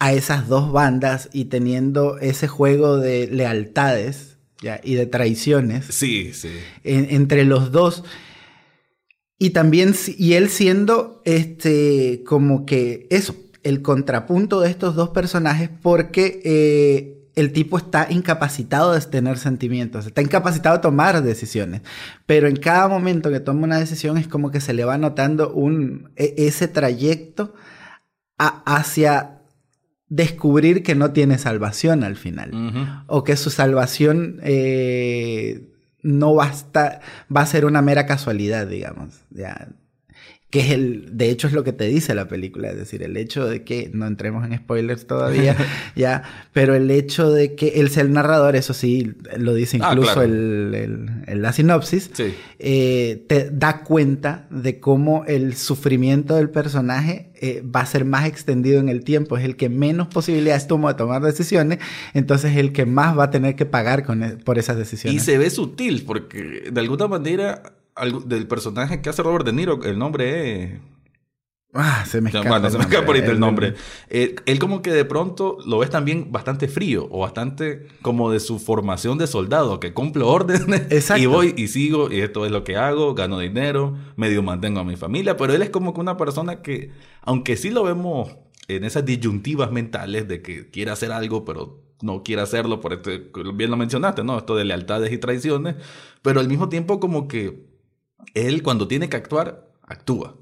a 0.00 0.12
esas 0.12 0.48
dos 0.48 0.72
bandas 0.72 1.28
y 1.32 1.46
teniendo 1.46 2.18
ese 2.18 2.48
juego 2.48 2.98
de 2.98 3.28
lealtades 3.28 4.27
y 4.60 4.94
de 4.94 5.06
traiciones. 5.06 5.86
Sí, 5.90 6.32
sí. 6.32 6.50
entre 6.84 7.44
los 7.44 7.72
dos. 7.72 8.04
Y 9.38 9.50
también, 9.50 9.94
y 10.16 10.32
él 10.32 10.48
siendo 10.48 11.22
este, 11.24 12.24
como 12.26 12.66
que 12.66 13.06
eso, 13.10 13.36
el 13.62 13.82
contrapunto 13.82 14.60
de 14.60 14.70
estos 14.70 14.96
dos 14.96 15.10
personajes, 15.10 15.70
porque 15.80 16.40
eh, 16.44 17.18
el 17.36 17.52
tipo 17.52 17.78
está 17.78 18.08
incapacitado 18.10 18.92
de 18.92 19.00
tener 19.02 19.38
sentimientos, 19.38 20.06
está 20.06 20.22
incapacitado 20.22 20.76
de 20.76 20.82
tomar 20.82 21.22
decisiones, 21.22 21.82
pero 22.26 22.48
en 22.48 22.56
cada 22.56 22.88
momento 22.88 23.30
que 23.30 23.38
toma 23.38 23.62
una 23.62 23.78
decisión 23.78 24.18
es 24.18 24.26
como 24.26 24.50
que 24.50 24.60
se 24.60 24.72
le 24.72 24.84
va 24.84 24.98
notando 24.98 25.52
un, 25.52 26.10
e, 26.16 26.34
ese 26.36 26.66
trayecto 26.66 27.54
hacia 28.38 29.37
descubrir 30.08 30.82
que 30.82 30.94
no 30.94 31.12
tiene 31.12 31.38
salvación 31.38 32.04
al 32.04 32.16
final. 32.16 33.04
O 33.06 33.24
que 33.24 33.36
su 33.36 33.50
salvación 33.50 34.40
eh, 34.42 35.68
no 36.02 36.34
basta, 36.34 37.00
va 37.34 37.42
a 37.42 37.46
ser 37.46 37.64
una 37.64 37.82
mera 37.82 38.06
casualidad, 38.06 38.66
digamos. 38.66 39.20
Que 40.50 40.60
es 40.60 40.70
el, 40.70 41.10
de 41.12 41.28
hecho 41.28 41.46
es 41.46 41.52
lo 41.52 41.62
que 41.62 41.74
te 41.74 41.84
dice 41.84 42.14
la 42.14 42.26
película, 42.26 42.70
es 42.70 42.76
decir, 42.76 43.02
el 43.02 43.18
hecho 43.18 43.46
de 43.46 43.64
que, 43.64 43.90
no 43.92 44.06
entremos 44.06 44.46
en 44.46 44.56
spoilers 44.56 45.06
todavía, 45.06 45.54
ya, 45.96 46.22
pero 46.54 46.74
el 46.74 46.90
hecho 46.90 47.30
de 47.30 47.54
que 47.54 47.80
él 47.80 47.90
sea 47.90 48.02
el 48.02 48.12
narrador, 48.12 48.56
eso 48.56 48.72
sí, 48.72 49.12
lo 49.36 49.52
dice 49.52 49.78
ah, 49.82 49.90
incluso 49.90 50.22
el, 50.22 51.22
el, 51.26 51.42
la 51.42 51.52
sinopsis, 51.52 52.10
eh, 52.58 53.24
te 53.28 53.50
da 53.50 53.82
cuenta 53.84 54.46
de 54.50 54.80
cómo 54.80 55.26
el 55.26 55.54
sufrimiento 55.54 56.36
del 56.36 56.48
personaje 56.48 57.28
eh, 57.40 57.62
va 57.62 57.80
a 57.80 57.86
ser 57.86 58.06
más 58.06 58.26
extendido 58.26 58.80
en 58.80 58.88
el 58.88 59.04
tiempo, 59.04 59.36
es 59.36 59.44
el 59.44 59.54
que 59.54 59.68
menos 59.68 60.08
posibilidades 60.08 60.66
toma 60.66 60.92
de 60.92 60.94
tomar 60.96 61.20
decisiones, 61.20 61.78
entonces 62.14 62.56
el 62.56 62.72
que 62.72 62.86
más 62.86 63.18
va 63.18 63.24
a 63.24 63.30
tener 63.30 63.54
que 63.54 63.66
pagar 63.66 64.02
con, 64.02 64.22
e, 64.22 64.30
por 64.36 64.58
esas 64.58 64.78
decisiones. 64.78 65.22
Y 65.22 65.24
se 65.24 65.36
ve 65.36 65.50
sutil, 65.50 66.04
porque 66.06 66.70
de 66.72 66.80
alguna 66.80 67.06
manera 67.06 67.74
del 68.26 68.46
personaje 68.46 69.00
que 69.00 69.10
hace 69.10 69.22
Robert 69.22 69.44
De 69.44 69.52
Niro, 69.52 69.82
el 69.84 69.98
nombre 69.98 70.62
es... 70.62 70.80
Ah, 71.74 72.04
se 72.06 72.22
me 72.22 72.30
escapa. 72.30 72.70
se 72.70 72.78
me 72.78 72.84
escapa 72.84 73.06
ahorita 73.06 73.30
el 73.30 73.38
nombre. 73.38 73.74
Eh, 74.08 74.36
él 74.46 74.58
como 74.58 74.80
que 74.80 74.90
de 74.90 75.04
pronto 75.04 75.58
lo 75.66 75.78
ves 75.78 75.90
también 75.90 76.32
bastante 76.32 76.66
frío 76.66 77.06
o 77.10 77.20
bastante 77.20 77.86
como 78.00 78.30
de 78.30 78.40
su 78.40 78.58
formación 78.58 79.18
de 79.18 79.26
soldado, 79.26 79.78
que 79.78 79.92
cumplo 79.92 80.28
órdenes 80.28 81.10
y 81.18 81.26
voy 81.26 81.54
y 81.58 81.68
sigo 81.68 82.10
y 82.10 82.20
esto 82.20 82.46
es 82.46 82.52
lo 82.52 82.64
que 82.64 82.76
hago, 82.76 83.14
gano 83.14 83.38
dinero, 83.38 83.96
medio 84.16 84.42
mantengo 84.42 84.80
a 84.80 84.84
mi 84.84 84.96
familia, 84.96 85.36
pero 85.36 85.52
él 85.52 85.60
es 85.60 85.68
como 85.68 85.92
que 85.92 86.00
una 86.00 86.16
persona 86.16 86.62
que, 86.62 86.90
aunque 87.20 87.56
sí 87.56 87.68
lo 87.68 87.84
vemos 87.84 88.34
en 88.68 88.84
esas 88.84 89.04
disyuntivas 89.04 89.70
mentales 89.70 90.26
de 90.26 90.40
que 90.40 90.70
quiere 90.70 90.90
hacer 90.90 91.12
algo, 91.12 91.44
pero 91.44 91.82
no 92.02 92.22
quiere 92.22 92.42
hacerlo, 92.42 92.80
por 92.80 92.92
este, 92.92 93.30
bien 93.54 93.70
lo 93.70 93.76
mencionaste, 93.76 94.22
¿no? 94.24 94.38
Esto 94.38 94.56
de 94.56 94.64
lealtades 94.64 95.12
y 95.12 95.18
traiciones, 95.18 95.76
pero 96.22 96.40
al 96.40 96.48
mismo 96.48 96.68
tiempo 96.68 97.00
como 97.00 97.28
que 97.28 97.66
él 98.34 98.62
cuando 98.62 98.88
tiene 98.88 99.08
que 99.08 99.16
actuar, 99.16 99.68
actúa. 99.82 100.36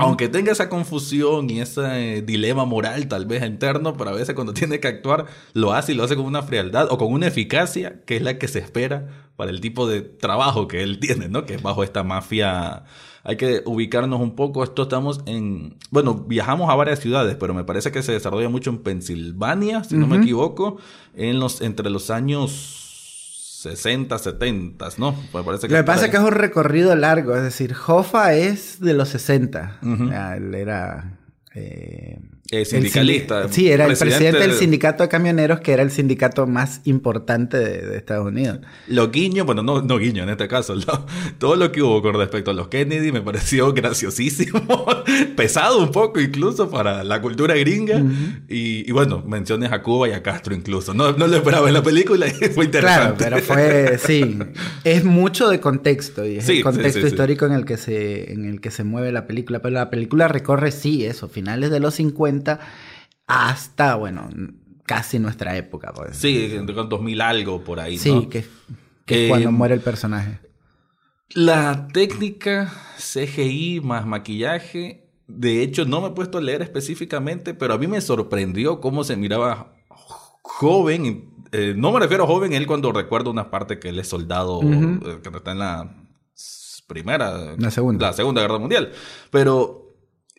Aunque 0.00 0.28
tenga 0.28 0.50
esa 0.50 0.68
confusión 0.68 1.48
y 1.50 1.60
ese 1.60 2.22
dilema 2.22 2.64
moral 2.64 3.06
tal 3.06 3.26
vez 3.26 3.44
interno, 3.44 3.96
pero 3.96 4.10
a 4.10 4.12
veces 4.12 4.34
cuando 4.34 4.52
tiene 4.52 4.80
que 4.80 4.88
actuar 4.88 5.26
lo 5.52 5.72
hace 5.72 5.92
y 5.92 5.94
lo 5.94 6.02
hace 6.02 6.16
con 6.16 6.24
una 6.24 6.42
frialdad 6.42 6.88
o 6.90 6.98
con 6.98 7.12
una 7.12 7.28
eficacia 7.28 8.02
que 8.04 8.16
es 8.16 8.22
la 8.22 8.38
que 8.38 8.48
se 8.48 8.58
espera 8.58 9.06
para 9.36 9.52
el 9.52 9.60
tipo 9.60 9.86
de 9.86 10.00
trabajo 10.02 10.66
que 10.66 10.82
él 10.82 10.98
tiene, 11.00 11.28
¿no? 11.28 11.46
Que 11.46 11.54
es 11.54 11.62
bajo 11.62 11.84
esta 11.84 12.02
mafia. 12.02 12.86
Hay 13.22 13.36
que 13.36 13.62
ubicarnos 13.66 14.20
un 14.20 14.34
poco. 14.34 14.64
Esto 14.64 14.82
estamos 14.82 15.20
en. 15.26 15.76
Bueno, 15.90 16.14
viajamos 16.14 16.70
a 16.70 16.74
varias 16.74 16.98
ciudades, 16.98 17.36
pero 17.38 17.54
me 17.54 17.62
parece 17.62 17.92
que 17.92 18.02
se 18.02 18.10
desarrolla 18.10 18.48
mucho 18.48 18.70
en 18.70 18.78
Pensilvania, 18.78 19.84
si 19.84 19.96
no 19.96 20.08
me 20.08 20.16
equivoco, 20.16 20.78
en 21.14 21.38
los, 21.38 21.60
entre 21.60 21.88
los 21.88 22.10
años 22.10 22.87
60, 23.58 24.16
70, 24.18 24.88
¿no? 24.98 25.16
Me 25.34 25.42
parece 25.42 25.66
que 25.66 25.74
Lo 25.74 25.80
que 25.80 25.84
pasa 25.84 26.04
es 26.04 26.10
que 26.12 26.16
es 26.16 26.22
un 26.22 26.30
recorrido 26.30 26.94
largo, 26.94 27.34
es 27.34 27.42
decir, 27.42 27.74
Hoffa 27.86 28.34
es 28.34 28.80
de 28.80 28.94
los 28.94 29.08
60. 29.08 29.80
él 30.36 30.54
era 30.54 31.18
eh, 31.56 32.20
eh, 32.50 32.64
sindicalista. 32.64 33.48
sí, 33.50 33.68
era 33.68 33.84
el 33.84 33.96
presidente 33.96 34.38
del 34.38 34.54
sindicato 34.54 35.02
de 35.02 35.10
camioneros, 35.10 35.60
que 35.60 35.72
era 35.72 35.82
el 35.82 35.90
sindicato 35.90 36.46
más 36.46 36.80
importante 36.84 37.58
de, 37.58 37.98
Estados 37.98 38.26
Unidos. 38.26 38.60
Lo 38.86 39.10
guiño, 39.10 39.44
bueno, 39.44 39.62
no, 39.62 39.82
no 39.82 39.98
guiño 39.98 40.22
en 40.22 40.30
este 40.30 40.48
caso, 40.48 40.74
todo 41.38 41.56
lo 41.56 41.70
que 41.72 41.82
hubo 41.82 42.00
con 42.00 42.14
respecto 42.14 42.50
a 42.50 42.54
los 42.54 42.68
Kennedy 42.68 43.12
me 43.12 43.20
pareció 43.20 43.72
graciosísimo, 43.74 44.62
pesado 45.36 45.78
un 45.78 45.92
poco 45.92 46.20
incluso 46.20 46.70
para 46.70 47.04
la 47.04 47.20
cultura 47.20 47.54
gringa. 47.54 48.02
y, 48.48 48.90
bueno, 48.92 49.22
menciones 49.26 49.70
a 49.70 49.82
Cuba 49.82 50.08
y 50.08 50.12
a 50.12 50.22
Castro 50.22 50.54
incluso. 50.54 50.94
No, 50.94 51.12
no 51.12 51.26
lo 51.26 51.36
esperaba 51.36 51.68
en 51.68 51.74
la 51.74 51.82
película 51.82 52.28
y 52.28 52.30
fue 52.54 52.64
interesante. 52.64 53.26
Claro, 53.26 53.36
pero 53.36 53.42
fue, 53.42 53.98
sí, 53.98 54.38
es 54.84 55.04
mucho 55.04 55.50
de 55.50 55.60
contexto 55.60 56.26
y 56.26 56.38
es 56.38 56.48
el 56.48 56.62
contexto 56.62 57.06
histórico 57.06 57.44
en 57.44 57.52
el, 57.52 57.66
que 57.66 57.76
se, 57.76 58.32
en 58.32 58.46
el 58.46 58.62
que 58.62 58.70
se 58.70 58.84
mueve 58.84 59.12
la 59.12 59.26
película. 59.26 59.60
Pero 59.60 59.74
la 59.74 59.90
película 59.90 60.28
recorre, 60.28 60.72
sí, 60.72 61.04
eso, 61.04 61.28
finales 61.28 61.70
de 61.70 61.80
los 61.80 61.94
50 61.96 62.37
hasta, 63.26 63.94
bueno, 63.96 64.28
casi 64.84 65.18
nuestra 65.18 65.56
época. 65.56 65.92
Pues. 65.94 66.16
Sí, 66.16 66.58
con 66.74 66.88
2000 66.88 67.20
algo 67.20 67.62
por 67.62 67.78
ahí. 67.78 67.98
Sí, 67.98 68.28
que, 68.30 68.44
es 69.06 69.28
cuando 69.28 69.52
muere 69.52 69.74
el 69.74 69.80
personaje. 69.80 70.40
La 71.34 71.88
técnica 71.88 72.72
CGI 72.96 73.82
más 73.82 74.06
maquillaje, 74.06 75.10
de 75.26 75.62
hecho 75.62 75.84
no 75.84 76.00
me 76.00 76.08
he 76.08 76.10
puesto 76.12 76.38
a 76.38 76.40
leer 76.40 76.62
específicamente, 76.62 77.52
pero 77.52 77.74
a 77.74 77.78
mí 77.78 77.86
me 77.86 78.00
sorprendió 78.00 78.80
cómo 78.80 79.04
se 79.04 79.16
miraba 79.16 79.74
joven. 80.40 81.30
Eh, 81.52 81.74
no 81.76 81.92
me 81.92 82.00
refiero 82.00 82.24
a 82.24 82.26
joven 82.26 82.54
él 82.54 82.66
cuando 82.66 82.92
recuerdo 82.92 83.30
una 83.30 83.50
parte 83.50 83.78
que 83.78 83.90
él 83.90 83.98
es 83.98 84.08
soldado, 84.08 84.60
eh, 84.62 85.20
que 85.22 85.28
está 85.36 85.52
en 85.52 85.58
la 85.58 85.94
primera, 86.86 87.54
la 87.58 87.70
segunda, 87.70 88.06
la 88.06 88.12
segunda 88.14 88.40
guerra 88.40 88.58
mundial. 88.58 88.92
Pero 89.30 89.87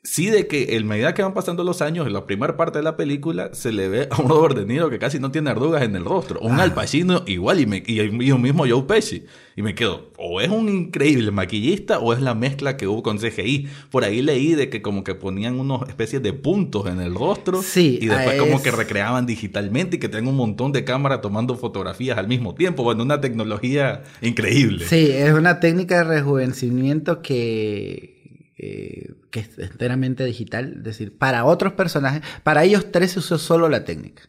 sí 0.03 0.27
de 0.27 0.47
que 0.47 0.75
en 0.75 0.87
medida 0.87 1.13
que 1.13 1.21
van 1.21 1.33
pasando 1.33 1.63
los 1.63 1.81
años, 1.81 2.07
en 2.07 2.13
la 2.13 2.25
primera 2.25 2.55
parte 2.55 2.79
de 2.79 2.83
la 2.83 2.95
película, 2.95 3.49
se 3.53 3.71
le 3.71 3.89
ve 3.89 4.07
a 4.09 4.21
un 4.21 4.29
Robert 4.29 4.57
De 4.57 4.65
Niro 4.65 4.89
que 4.89 4.99
casi 4.99 5.19
no 5.19 5.31
tiene 5.31 5.49
arrugas 5.49 5.83
en 5.83 5.95
el 5.95 6.05
rostro. 6.05 6.39
Un 6.41 6.59
ah. 6.59 6.63
Al 6.63 6.73
Pacino 6.73 7.23
igual 7.25 7.59
y, 7.59 7.65
me, 7.65 7.83
y, 7.85 8.31
un 8.31 8.41
mismo 8.41 8.65
Joe 8.67 8.83
Pesci. 8.83 9.25
Y 9.55 9.61
me 9.61 9.75
quedo, 9.75 10.11
o 10.17 10.39
es 10.39 10.49
un 10.49 10.69
increíble 10.69 11.31
maquillista 11.31 11.99
o 11.99 12.13
es 12.13 12.21
la 12.21 12.33
mezcla 12.33 12.77
que 12.77 12.87
hubo 12.87 13.03
con 13.03 13.17
CGI. 13.17 13.67
Por 13.91 14.05
ahí 14.05 14.21
leí 14.21 14.55
de 14.55 14.69
que 14.69 14.81
como 14.81 15.03
que 15.03 15.15
ponían 15.15 15.59
unas 15.59 15.89
especies 15.89 16.23
de 16.23 16.31
puntos 16.31 16.87
en 16.87 17.01
el 17.01 17.13
rostro. 17.13 17.61
Sí. 17.61 17.99
Y 18.01 18.07
después 18.07 18.39
como 18.39 18.61
que 18.63 18.71
recreaban 18.71 19.25
digitalmente 19.25 19.97
y 19.97 19.99
que 19.99 20.07
tienen 20.07 20.29
un 20.29 20.37
montón 20.37 20.71
de 20.71 20.85
cámaras 20.85 21.21
tomando 21.21 21.55
fotografías 21.55 22.17
al 22.17 22.27
mismo 22.27 22.55
tiempo. 22.55 22.83
Bueno, 22.83 23.03
una 23.03 23.19
tecnología 23.19 24.03
increíble. 24.21 24.85
Sí, 24.85 25.11
es 25.11 25.33
una 25.33 25.59
técnica 25.59 25.97
de 25.97 26.03
rejuvenecimiento 26.05 27.21
que 27.21 28.18
eh, 28.61 29.13
que 29.31 29.39
es 29.39 29.57
enteramente 29.57 30.25
digital, 30.25 30.73
es 30.79 30.83
decir, 30.83 31.17
para 31.17 31.45
otros 31.45 31.71
personajes, 31.73 32.21
para 32.43 32.65
ellos 32.65 32.91
tres 32.91 33.11
se 33.11 33.19
usó 33.19 33.37
solo 33.37 33.69
la 33.69 33.85
técnica. 33.85 34.23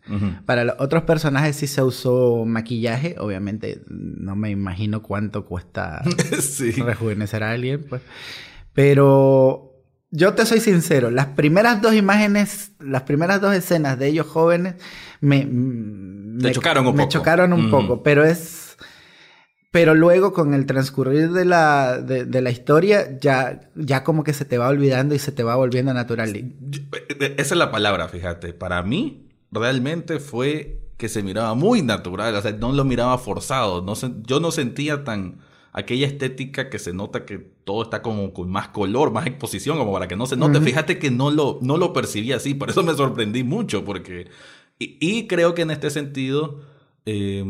Para 0.46 0.64
los 0.64 0.76
otros 0.78 1.02
personajes 1.02 1.56
sí 1.56 1.66
se 1.66 1.82
usó 1.82 2.44
maquillaje, 2.46 3.16
obviamente 3.18 3.82
no 3.88 4.36
me 4.36 4.50
imagino 4.50 5.02
cuánto 5.02 5.46
cuesta 5.46 6.02
rejuvenecer 6.84 7.42
a 7.42 7.50
alguien, 7.50 7.84
pues. 7.88 8.02
Pero 8.72 9.72
yo 10.12 10.34
te 10.34 10.46
soy 10.46 10.60
sincero, 10.60 11.10
las 11.10 11.26
primeras 11.26 11.82
dos 11.82 11.94
imágenes, 11.94 12.70
las 12.78 13.02
primeras 13.02 13.40
dos 13.40 13.52
escenas 13.52 13.98
de 13.98 14.06
ellos 14.06 14.28
jóvenes 14.28 14.76
me, 15.20 15.44
me 15.44 16.52
chocaron 16.52 16.86
un 16.86 16.94
me 16.94 17.02
poco. 17.02 17.12
chocaron 17.12 17.52
un 17.52 17.68
poco, 17.68 18.04
pero 18.04 18.24
es 18.24 18.59
pero 19.70 19.94
luego 19.94 20.32
con 20.32 20.52
el 20.52 20.66
transcurrir 20.66 21.30
de 21.30 21.44
la, 21.44 21.98
de, 21.98 22.40
la 22.40 22.50
historia, 22.50 23.18
ya, 23.20 23.70
ya 23.76 24.02
como 24.02 24.24
que 24.24 24.32
se 24.32 24.44
te 24.44 24.58
va 24.58 24.68
olvidando 24.68 25.14
y 25.14 25.20
se 25.20 25.30
te 25.30 25.44
va 25.44 25.54
volviendo 25.54 25.94
natural. 25.94 26.34
Eh, 26.34 26.52
eh, 26.92 27.34
esa 27.38 27.54
es 27.54 27.58
la 27.58 27.70
palabra, 27.70 28.08
fíjate. 28.08 28.52
Para 28.52 28.82
mí, 28.82 29.28
realmente 29.52 30.18
fue 30.18 30.80
que 30.96 31.08
se 31.08 31.22
miraba 31.22 31.54
muy 31.54 31.82
natural. 31.82 32.34
O 32.34 32.42
sea, 32.42 32.50
no 32.50 32.72
lo 32.72 32.84
miraba 32.84 33.16
forzado. 33.18 33.80
No 33.80 33.94
yo 34.26 34.40
no 34.40 34.50
sentía 34.50 35.04
tan 35.04 35.38
aquella 35.72 36.08
estética 36.08 36.68
que 36.68 36.80
se 36.80 36.92
nota 36.92 37.24
que 37.24 37.38
todo 37.38 37.84
está 37.84 38.02
como 38.02 38.32
con 38.32 38.50
más 38.50 38.70
color, 38.70 39.12
más 39.12 39.28
exposición, 39.28 39.78
como 39.78 39.92
para 39.92 40.08
que 40.08 40.16
no 40.16 40.26
se 40.26 40.36
note. 40.36 40.60
Fíjate 40.60 40.98
que 40.98 41.12
no 41.12 41.30
lo, 41.30 41.60
no 41.62 41.76
lo 41.76 41.92
percibí 41.92 42.32
así. 42.32 42.54
Por 42.54 42.70
eso 42.70 42.82
me 42.82 42.94
sorprendí 42.94 43.44
mucho, 43.44 43.84
porque... 43.84 44.28
Y, 44.80 45.28
creo 45.28 45.54
que 45.54 45.62
en 45.62 45.70
este 45.70 45.90
sentido... 45.90 46.62
Eh, 47.06 47.44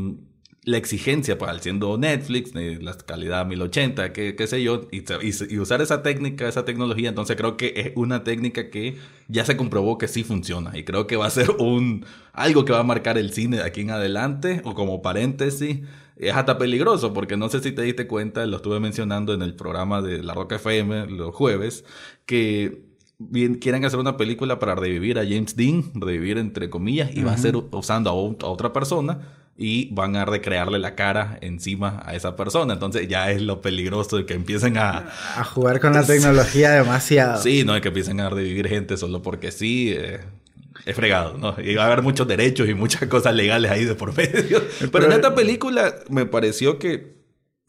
la 0.64 0.76
exigencia, 0.76 1.38
para 1.38 1.52
pues, 1.52 1.62
siendo 1.62 1.97
Netflix, 1.97 2.55
la 2.55 2.95
calidad 2.99 3.47
1080, 3.47 4.12
qué, 4.12 4.37
qué 4.37 4.47
sé 4.47 4.62
yo, 4.62 4.88
y, 4.90 4.99
y, 4.99 5.59
usar 5.59 5.81
esa 5.81 6.02
técnica, 6.02 6.47
esa 6.49 6.64
tecnología, 6.64 7.09
entonces 7.09 7.37
creo 7.37 7.57
que 7.57 7.73
es 7.76 7.93
una 7.95 8.25
técnica 8.25 8.69
que 8.69 8.99
ya 9.29 9.45
se 9.45 9.57
comprobó 9.57 9.97
que 9.97 10.07
sí 10.07 10.23
funciona 10.23 10.76
y 10.76 10.85
creo 10.85 11.07
que 11.07 11.17
va 11.17 11.26
a 11.26 11.31
ser 11.31 11.50
un 11.59 12.05
algo 12.33 12.64
que 12.64 12.73
va 12.73 12.81
a 12.81 12.85
marcar 12.85 13.17
el 13.17 13.33
cine 13.33 13.59
de 13.59 13.62
aquí 13.62 13.81
en 13.81 13.90
adelante, 13.90 14.61
o 14.64 14.75
como 14.75 15.00
paréntesis, 15.00 15.81
es 16.17 16.35
hasta 16.35 16.59
peligroso, 16.59 17.14
porque 17.14 17.38
no 17.38 17.49
sé 17.49 17.61
si 17.61 17.73
te 17.73 17.81
diste 17.81 18.07
cuenta, 18.07 18.45
lo 18.47 18.57
estuve 18.57 18.81
mencionando 18.81 19.33
en 19.33 19.40
el 19.40 19.55
programa 19.55 20.02
de 20.02 20.23
La 20.23 20.35
Roca 20.35 20.57
FM 20.57 21.07
los 21.07 21.35
jueves, 21.35 21.87
que 22.26 22.83
bien 23.19 23.55
quieren 23.55 23.87
hacer 23.87 23.99
una 23.99 24.19
película 24.19 24.59
para 24.59 24.75
revivir 24.75 25.19
a 25.19 25.23
James 25.23 25.57
Dean, 25.57 25.90
revivir 25.95 26.37
entre 26.37 26.69
comillas, 26.69 27.14
y 27.17 27.23
va 27.23 27.33
a 27.33 27.38
ser 27.38 27.57
usando 27.57 28.11
a, 28.11 28.12
a 28.12 28.50
otra 28.50 28.75
persona 28.75 29.39
y 29.57 29.92
van 29.92 30.16
a 30.16 30.25
recrearle 30.25 30.78
la 30.78 30.95
cara 30.95 31.38
encima 31.42 32.02
a 32.07 32.14
esa 32.14 32.35
persona. 32.35 32.75
Entonces 32.75 33.09
ya 33.09 33.30
es 33.30 33.42
lo 33.42 33.61
peligroso 33.61 34.16
de 34.16 34.26
que 34.26 34.35
empiecen 34.35 34.78
a... 34.78 35.11
A 35.37 35.45
jugar 35.45 35.80
con 35.80 35.92
la 35.92 36.04
tecnología 36.04 36.71
demasiado. 36.71 37.42
Sí, 37.42 37.64
no, 37.64 37.76
es 37.76 37.83
que 37.83 37.88
empiecen 37.88 38.21
a 38.21 38.30
revivir 38.30 38.69
gente 38.69 38.97
solo 38.97 39.23
porque 39.23 39.52
sí. 39.52 39.92
Eh, 39.95 40.21
es 40.87 40.97
fregado, 40.97 41.37
¿no? 41.37 41.54
Y 41.62 41.75
va 41.75 41.85
a 41.85 41.87
haber 41.87 42.02
muchos 42.02 42.26
derechos 42.26 42.69
y 42.69 42.75
muchas 42.75 43.09
cosas 43.09 43.35
legales 43.35 43.71
ahí 43.71 43.85
de 43.85 43.95
por 43.95 44.16
medio. 44.16 44.62
Pero 44.92 45.07
en 45.07 45.12
esta 45.12 45.35
película 45.35 45.95
me 46.09 46.26
pareció 46.26 46.78
que 46.78 47.21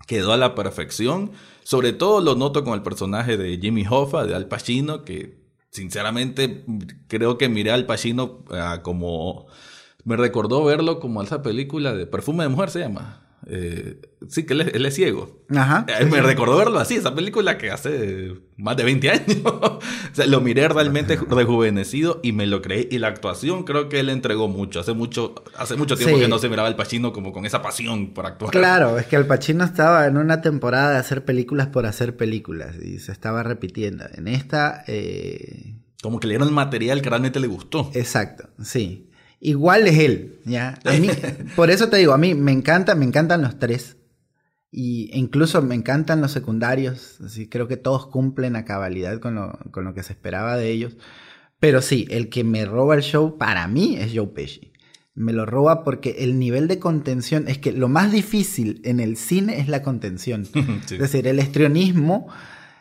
quedó 0.08 0.34
a 0.34 0.38
la 0.38 0.56
perfección. 0.56 1.32
Sobre 1.64 1.94
todo 1.94 2.22
lo 2.22 2.36
noto 2.36 2.64
con 2.64 2.74
el 2.74 2.84
personaje 2.84 3.38
de 3.38 3.58
Jimmy 3.58 3.86
Hoffa, 3.90 4.26
de 4.26 4.36
Al 4.36 4.48
Pacino, 4.48 5.04
que 5.04 5.42
sinceramente 5.70 6.66
creo 7.08 7.38
que 7.38 7.50
miré 7.50 7.72
a 7.72 7.76
Al 7.76 7.86
Pacino 7.86 8.44
ah, 8.52 8.80
como 8.82 9.48
me 10.04 10.18
recordó 10.18 10.64
verlo 10.64 11.00
como 11.00 11.22
esa 11.22 11.42
película 11.42 11.94
de 11.94 12.06
Perfume 12.06 12.44
de 12.44 12.50
Mujer, 12.50 12.70
se 12.70 12.80
llama. 12.80 13.22
Eh, 13.48 14.00
sí, 14.28 14.46
que 14.46 14.54
él 14.54 14.86
es, 14.86 14.96
ciego. 14.96 15.44
Ajá. 15.50 15.86
Eh, 15.88 16.06
me 16.06 16.22
recordó 16.22 16.58
verlo 16.58 16.80
así, 16.80 16.96
esa 16.96 17.16
película 17.16 17.58
que 17.58 17.72
hace 17.72 18.36
más 18.58 18.78
de 18.78 18.84
20 18.84 19.10
años. 19.10 19.38
o 19.46 19.80
sea, 20.12 20.28
lo 20.28 20.42
miré 20.42 20.68
realmente 20.68 21.18
rejuvenecido 21.28 22.20
y 22.22 22.34
me 22.34 22.46
lo 22.46 22.62
creí. 22.62 22.88
Y 22.92 23.00
la 23.00 23.08
actuación 23.08 23.64
creo 23.64 23.90
que 23.90 24.00
él 24.00 24.10
entregó 24.10 24.48
mucho. 24.48 24.80
Hace 24.80 24.94
mucho, 24.94 25.36
hace 25.58 25.76
mucho 25.76 25.96
tiempo 25.98 26.20
que 26.20 26.28
no 26.28 26.38
se 26.38 26.50
miraba 26.50 26.68
al 26.68 26.76
Pacino 26.76 27.14
como 27.14 27.34
con 27.34 27.46
esa 27.46 27.62
pasión 27.62 28.14
por 28.14 28.26
actuar. 28.26 28.52
Claro, 28.52 29.00
es 29.00 29.08
que 29.08 29.16
el 29.16 29.26
Pacino 29.26 29.64
estaba 29.64 30.06
en 30.06 30.18
una 30.18 30.42
temporada 30.42 30.92
de 30.92 30.98
hacer 30.98 31.26
películas 31.26 31.68
por 31.68 31.86
hacer 31.86 32.16
películas 32.16 32.76
y 32.82 33.00
se 33.00 33.12
estaba 33.12 33.44
repitiendo. 33.44 34.06
En 34.14 34.28
esta... 34.28 34.84
Eh... 34.88 35.76
Como 36.02 36.20
que 36.20 36.26
le 36.26 36.34
dieron 36.34 36.48
el 36.48 36.54
material 36.54 37.00
que 37.04 37.10
realmente 37.10 37.40
le 37.40 37.46
gustó. 37.46 37.92
Exacto, 37.94 38.50
sí. 38.64 39.11
Igual 39.44 39.88
es 39.88 39.98
él, 39.98 40.40
¿ya? 40.46 40.78
A 40.86 40.94
mí, 40.94 41.10
por 41.56 41.72
eso 41.72 41.90
te 41.90 41.98
digo, 41.98 42.14
a 42.14 42.18
mí 42.18 42.36
me 42.36 42.52
encanta, 42.52 42.94
me 42.94 43.06
encantan 43.06 43.42
los 43.42 43.58
tres. 43.58 43.98
Y 44.70 45.10
incluso 45.18 45.62
me 45.64 45.74
encantan 45.76 46.22
los 46.22 46.32
secundarios. 46.32 47.20
Así 47.22 47.50
creo 47.50 47.68
que 47.68 47.76
todos 47.76 48.06
cumplen 48.06 48.56
a 48.56 48.66
cabalidad 48.66 49.20
con 49.20 49.36
lo, 49.36 49.60
con 49.72 49.84
lo 49.84 49.96
que 49.96 50.04
se 50.04 50.14
esperaba 50.14 50.56
de 50.58 50.70
ellos. 50.70 50.96
Pero 51.60 51.82
sí, 51.82 52.08
el 52.12 52.30
que 52.30 52.44
me 52.44 52.66
roba 52.66 52.96
el 52.96 53.02
show 53.02 53.38
para 53.40 53.68
mí 53.68 53.98
es 53.98 54.12
Joe 54.16 54.28
Pesci. 54.28 54.72
Me 55.16 55.34
lo 55.34 55.46
roba 55.48 55.84
porque 55.84 56.18
el 56.20 56.40
nivel 56.40 56.68
de 56.68 56.80
contención 56.80 57.48
es 57.48 57.58
que 57.58 57.72
lo 57.72 57.90
más 57.90 58.12
difícil 58.12 58.80
en 58.86 59.00
el 59.00 59.18
cine 59.18 59.60
es 59.60 59.68
la 59.68 59.82
contención. 59.82 60.48
Es 60.90 61.00
decir, 61.00 61.28
el 61.28 61.40
estrionismo 61.40 62.28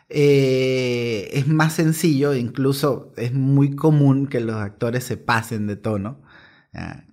eh, 0.09 1.29
es 1.33 1.47
más 1.47 1.73
sencillo, 1.73 2.35
incluso 2.35 3.13
es 3.17 3.33
muy 3.33 3.75
común 3.75 4.27
que 4.27 4.39
los 4.39 4.57
actores 4.57 5.03
se 5.03 5.17
pasen 5.17 5.65
de 5.65 5.75
tono. 5.75 6.21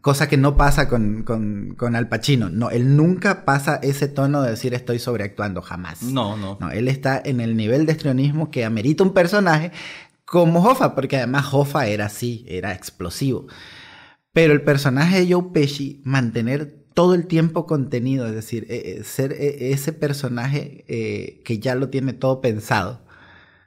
Cosa 0.01 0.29
que 0.29 0.37
no 0.37 0.57
pasa 0.57 0.89
con, 0.89 1.25
con, 1.25 1.97
Al 1.97 2.09
Pacino. 2.09 2.49
No, 2.49 2.71
él 2.71 2.97
nunca 2.97 3.45
pasa 3.45 3.81
ese 3.83 4.07
tono 4.07 4.43
de 4.43 4.51
decir 4.51 4.73
estoy 4.73 5.01
sobreactuando, 5.01 5.63
jamás. 5.63 6.03
No, 6.03 6.37
no. 6.37 6.59
No, 6.61 6.71
él 6.71 6.87
está 6.87 7.21
en 7.25 7.41
el 7.41 7.57
nivel 7.57 7.85
de 7.85 7.93
estrionismo 7.93 8.51
que 8.51 8.65
amerita 8.65 9.03
un 9.03 9.13
personaje 9.13 9.73
como 10.25 10.63
Hoffa, 10.63 10.95
porque 10.95 11.17
además 11.17 11.53
Hoffa 11.53 11.89
era 11.89 12.07
así, 12.07 12.45
era 12.49 12.73
explosivo. 12.73 13.47
Pero 14.33 14.53
el 14.53 14.63
personaje 14.63 15.25
de 15.25 15.33
Joe 15.33 15.51
Pesci, 15.53 16.01
mantener 16.05 16.79
todo 16.95 17.15
el 17.15 17.27
tiempo 17.27 17.67
contenido, 17.67 18.27
es 18.27 18.35
decir, 18.35 18.67
eh, 18.69 18.99
eh, 18.99 19.05
ser 19.05 19.33
eh, 19.33 19.73
ese 19.73 19.93
personaje 19.93 20.85
que 21.45 21.59
ya 21.61 21.75
lo 21.75 21.91
tiene 21.91 22.13
todo 22.13 22.41
pensado, 22.41 23.03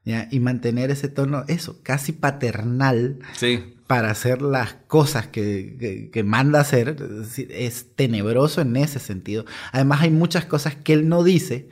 y 0.03 0.39
mantener 0.39 0.91
ese 0.91 1.08
tono, 1.08 1.43
eso, 1.48 1.79
casi 1.84 2.12
paternal. 2.12 3.20
Sí 3.34 3.75
para 3.91 4.10
hacer 4.10 4.41
las 4.41 4.75
cosas 4.88 5.27
que, 5.27 6.24
manda 6.24 6.62
hacer, 6.62 6.96
es, 7.50 7.88
tenebroso 7.93 8.62
en 8.62 8.77
ese 8.77 9.00
sentido. 9.00 9.43
Además 9.74 10.03
hay 10.03 10.12
muchas 10.12 10.46
cosas 10.46 10.77
que 10.77 10.93
él 10.93 11.10
no 11.10 11.25
dice 11.25 11.67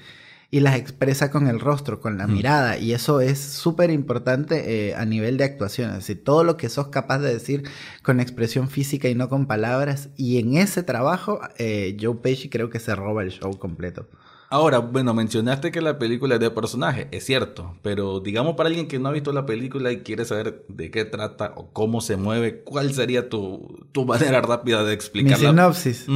y 0.52 0.60
las 0.60 0.76
expresa 0.76 1.32
con 1.32 1.48
el 1.48 1.62
rostro, 1.62 2.02
con 2.02 2.18
la 2.18 2.28
mirada, 2.28 2.78
y 2.78 2.92
eso 2.92 3.22
es 3.22 3.40
súper 3.40 3.90
importante 3.90 4.90
eh, 4.90 4.96
a 4.96 5.06
nivel 5.06 5.38
de 5.38 5.46
actuación, 5.46 5.92
es 5.92 5.96
decir, 5.96 6.22
todo 6.22 6.44
lo 6.44 6.58
que 6.58 6.68
sos 6.68 6.90
capaz 6.90 7.20
de 7.20 7.32
decir 7.32 7.64
con 8.04 8.20
expresión 8.20 8.68
física 8.68 9.08
y 9.08 9.16
no 9.16 9.30
con 9.30 9.46
palabras, 9.46 10.10
y 10.18 10.40
en 10.40 10.58
ese 10.58 10.84
trabajo 10.84 11.40
eh, 11.58 11.96
Joe 12.02 12.16
Pesci 12.16 12.50
creo 12.50 12.70
que 12.70 12.82
se 12.82 12.96
roba 12.96 13.24
el 13.24 13.32
show 13.32 13.58
completo. 13.58 14.10
Ahora, 14.52 14.80
bueno, 14.80 15.14
mencionaste 15.14 15.72
que 15.72 15.80
la 15.80 16.00
película 16.00 16.36
es 16.36 16.42
de 16.42 16.50
personaje, 16.50 17.08
es 17.12 17.24
cierto, 17.24 17.78
pero 17.84 18.20
digamos 18.20 18.56
para 18.56 18.68
alguien 18.68 18.88
que 18.88 18.98
no 18.98 19.10
ha 19.10 19.12
visto 19.12 19.32
la 19.32 19.46
película 19.46 19.92
y 19.92 20.00
quiere 20.00 20.26
saber 20.26 20.66
de 20.68 20.90
qué 20.90 21.06
trata 21.06 21.54
o 21.56 21.72
cómo 21.72 22.02
se 22.02 22.18
mueve, 22.18 22.62
¿cuál 22.64 22.92
sería 22.94 23.30
tu, 23.30 23.86
manera 24.08 24.42
rápida 24.42 24.84
de 24.84 24.94
explicarla? 24.94 25.52
Mi 25.52 25.58
sinopsis. 25.58 26.08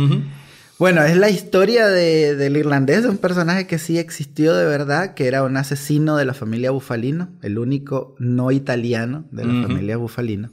Bueno, 0.79 1.03
es 1.03 1.15
la 1.15 1.29
historia 1.29 1.87
de, 1.87 2.35
del 2.35 2.57
irlandés, 2.57 3.03
de 3.03 3.09
un 3.09 3.19
personaje 3.19 3.67
que 3.67 3.77
sí 3.77 3.99
existió 3.99 4.55
de 4.55 4.65
verdad, 4.65 5.13
que 5.13 5.27
era 5.27 5.43
un 5.43 5.55
asesino 5.55 6.17
de 6.17 6.25
la 6.25 6.33
familia 6.33 6.71
Bufalino, 6.71 7.29
el 7.43 7.59
único 7.59 8.15
no 8.17 8.51
italiano 8.51 9.25
de 9.29 9.45
la 9.45 9.67
familia 9.67 9.97
Bufalino, 9.97 10.49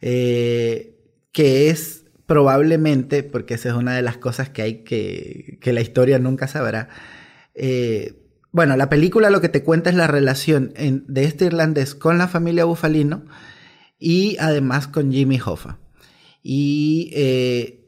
eh, 0.00 0.96
que 1.32 1.68
es 1.68 2.04
probablemente, 2.24 3.22
porque 3.22 3.54
esa 3.54 3.68
es 3.68 3.74
una 3.74 3.94
de 3.94 4.02
las 4.02 4.16
cosas 4.16 4.48
que 4.48 4.62
hay 4.62 4.74
que, 4.84 5.58
que 5.60 5.74
la 5.74 5.82
historia 5.82 6.18
nunca 6.18 6.48
sabrá, 6.48 6.88
eh, 7.58 8.14
bueno, 8.50 8.76
la 8.76 8.88
película 8.88 9.30
lo 9.30 9.40
que 9.40 9.48
te 9.48 9.62
cuenta 9.62 9.90
es 9.90 9.96
la 9.96 10.06
relación 10.06 10.72
de 10.76 11.24
este 11.24 11.44
irlandés 11.44 11.94
con 11.94 12.18
la 12.18 12.28
familia 12.28 12.64
Bufalino 12.64 13.24
y 13.98 14.36
además 14.38 14.88
con 14.88 15.12
Jimmy 15.12 15.38
Hoffa. 15.44 15.78
Y 16.42 17.10
eh, 17.14 17.78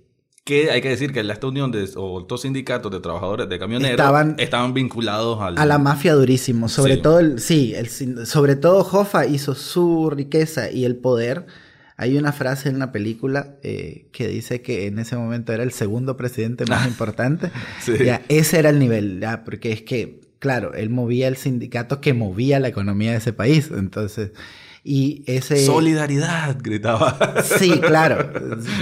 que 0.44 0.70
hay 0.70 0.80
que 0.80 0.88
decir 0.88 1.12
que 1.12 1.20
esta 1.20 1.46
unión 1.46 1.70
de, 1.70 1.88
o 1.96 2.20
estos 2.20 2.42
sindicatos 2.42 2.90
de 2.90 3.00
trabajadores 3.00 3.48
de 3.48 3.59
camioneros 3.59 3.92
estaban, 3.92 4.35
estaban 4.38 4.74
vinculados 4.74 5.38
a 5.40 5.66
la 5.66 5.78
mafia 5.78 6.14
durísimo. 6.14 6.68
Sobre 6.68 6.96
todo, 6.96 7.20
el, 7.20 7.40
sí, 7.40 7.72
el, 7.74 7.88
sobre 8.26 8.56
todo 8.56 8.80
Hoffa 8.80 9.26
hizo 9.26 9.54
su 9.54 10.11
riqueza 10.11 10.70
y 10.70 10.85
el 10.85 10.96
poder. 10.96 11.46
Hay 12.00 12.16
una 12.16 12.32
frase 12.32 12.70
en 12.70 12.78
la 12.78 12.92
película 12.92 13.56
eh, 13.62 14.06
que 14.10 14.26
dice 14.26 14.62
que 14.62 14.86
en 14.86 14.98
ese 14.98 15.16
momento 15.16 15.52
era 15.52 15.62
el 15.62 15.70
segundo 15.70 16.16
presidente 16.16 16.64
más 16.64 16.86
importante. 16.86 17.50
Ya, 18.02 18.22
ese 18.28 18.58
era 18.58 18.70
el 18.70 18.78
nivel, 18.78 19.20
ya, 19.20 19.44
porque 19.44 19.70
es 19.70 19.82
que, 19.82 20.22
claro, 20.38 20.72
él 20.72 20.88
movía 20.88 21.28
el 21.28 21.36
sindicato 21.36 22.00
que 22.00 22.14
movía 22.14 22.58
la 22.58 22.68
economía 22.68 23.10
de 23.10 23.18
ese 23.18 23.34
país. 23.34 23.70
Entonces, 23.70 24.30
y 24.82 25.24
ese... 25.26 25.58
Solidaridad, 25.58 26.56
gritaba. 26.58 27.34
Sí, 27.58 27.78
claro. 27.80 28.32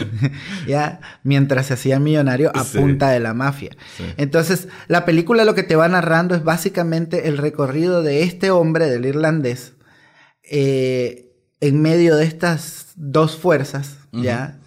ya, 0.68 1.00
mientras 1.24 1.66
se 1.66 1.74
hacía 1.74 1.98
millonario 1.98 2.52
a 2.54 2.62
punta 2.62 3.10
de 3.10 3.18
la 3.18 3.34
mafia. 3.34 3.76
Entonces, 4.16 4.68
la 4.86 5.04
película 5.04 5.44
lo 5.44 5.56
que 5.56 5.64
te 5.64 5.74
va 5.74 5.88
narrando 5.88 6.36
es 6.36 6.44
básicamente 6.44 7.26
el 7.26 7.36
recorrido 7.36 8.04
de 8.04 8.22
este 8.22 8.52
hombre, 8.52 8.86
del 8.86 9.06
irlandés, 9.06 9.72
eh, 10.44 11.27
en 11.60 11.82
medio 11.82 12.16
de 12.16 12.24
estas 12.24 12.92
dos 12.96 13.36
fuerzas, 13.36 13.98
ya, 14.12 14.58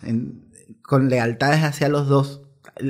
con 0.81 1.09
lealtades 1.09 1.63
hacia 1.63 1.89
los 1.89 2.07
dos, 2.07 2.41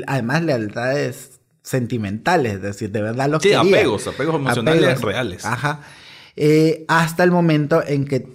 además 0.07 0.43
lealtades 0.43 1.39
sentimentales, 1.63 2.55
es 2.55 2.61
decir, 2.61 2.91
de 2.91 3.01
verdad 3.01 3.29
los 3.29 3.43
Sí, 3.43 3.53
apegos, 3.53 4.07
apegos 4.07 4.35
emocionales 4.35 5.01
reales. 5.01 5.45
Ajá. 5.45 5.81
Eh, 6.35 6.85
hasta 6.87 7.23
el 7.23 7.31
momento 7.31 7.83
en 7.85 8.05
que 8.05 8.27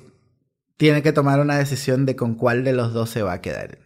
tiene 0.76 1.02
que 1.02 1.12
tomar 1.12 1.40
una 1.40 1.56
decisión 1.56 2.06
de 2.06 2.16
con 2.16 2.34
cuál 2.34 2.62
de 2.64 2.72
los 2.72 2.92
dos 2.92 3.10
se 3.10 3.22
va 3.22 3.34
a 3.34 3.40
quedar. 3.40 3.78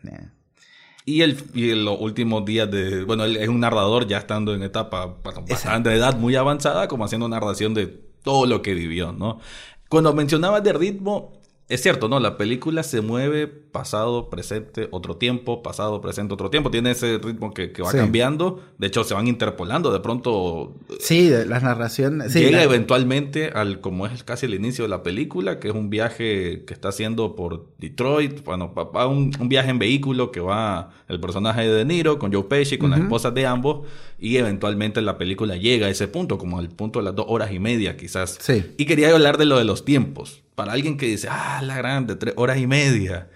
Y, 1.04 1.22
el, 1.22 1.42
y 1.54 1.72
los 1.74 1.98
últimos 2.00 2.44
días 2.44 2.70
de... 2.70 3.04
Bueno, 3.04 3.24
él 3.24 3.36
es 3.36 3.48
un 3.48 3.60
narrador 3.60 4.06
ya 4.06 4.18
estando 4.18 4.54
en 4.54 4.62
etapa 4.62 5.06
bastante 5.48 5.88
de 5.88 5.96
edad 5.96 6.16
muy 6.16 6.36
avanzada, 6.36 6.88
como 6.88 7.04
haciendo 7.04 7.28
narración 7.28 7.74
de 7.74 7.86
todo 7.86 8.46
lo 8.46 8.60
que 8.62 8.74
vivió, 8.74 9.12
¿no? 9.12 9.40
Cuando 9.88 10.12
mencionabas 10.12 10.62
de 10.62 10.72
ritmo, 10.72 11.39
es 11.70 11.82
cierto, 11.82 12.08
¿no? 12.08 12.18
La 12.18 12.36
película 12.36 12.82
se 12.82 13.00
mueve 13.00 13.46
pasado, 13.46 14.28
presente, 14.28 14.88
otro 14.90 15.16
tiempo, 15.16 15.62
pasado, 15.62 16.00
presente, 16.00 16.34
otro 16.34 16.50
tiempo. 16.50 16.68
Tiene 16.72 16.90
ese 16.90 17.18
ritmo 17.18 17.54
que, 17.54 17.72
va 17.80 17.92
cambiando. 17.92 18.60
De 18.78 18.88
hecho, 18.88 19.04
se 19.04 19.14
van 19.14 19.28
interpolando. 19.28 19.92
De 19.92 20.00
pronto. 20.00 20.74
Sí, 20.98 21.28
de 21.28 21.46
las 21.46 21.62
narraciones. 21.62 22.34
llega 22.34 22.64
eventualmente 22.64 23.50
al, 23.54 23.80
como 23.80 24.06
es 24.06 24.24
casi 24.24 24.46
el 24.46 24.54
inicio 24.54 24.84
de 24.84 24.88
la 24.88 25.04
película, 25.04 25.60
que 25.60 25.68
es 25.68 25.74
un 25.74 25.90
viaje 25.90 26.64
que 26.66 26.74
está 26.74 26.88
haciendo 26.88 27.36
por 27.36 27.68
Detroit. 27.78 28.42
Bueno, 28.44 28.74
va 28.74 29.06
un, 29.06 29.30
un 29.38 29.48
viaje 29.48 29.70
en 29.70 29.78
vehículo 29.78 30.32
que 30.32 30.40
va 30.40 30.90
el 31.06 31.20
personaje 31.20 31.62
de 31.62 31.72
De 31.72 31.84
Niro 31.84 32.18
con 32.18 32.32
Joe 32.32 32.44
Pesci, 32.44 32.78
con 32.78 32.90
las 32.90 32.98
esposas 32.98 33.32
de 33.32 33.46
ambos. 33.46 33.86
Y 34.18 34.38
eventualmente 34.38 35.00
la 35.02 35.18
película 35.18 35.54
llega 35.54 35.86
a 35.86 35.90
ese 35.90 36.08
punto, 36.08 36.36
como 36.36 36.58
al 36.58 36.68
punto 36.68 36.98
de 36.98 37.04
las 37.04 37.14
dos 37.14 37.26
horas 37.28 37.52
y 37.52 37.60
media, 37.60 37.96
quizás. 37.96 38.38
Sí. 38.40 38.74
Y 38.76 38.86
quería 38.86 39.14
hablar 39.14 39.38
de 39.38 39.44
lo 39.44 39.56
de 39.56 39.64
los 39.64 39.84
tiempos 39.84 40.42
para 40.60 40.74
alguien 40.74 40.98
que 40.98 41.06
dice, 41.06 41.26
ah, 41.30 41.62
la 41.62 41.74
grande, 41.78 42.16
tres 42.16 42.34
horas 42.36 42.58
y 42.58 42.66
media. 42.66 43.30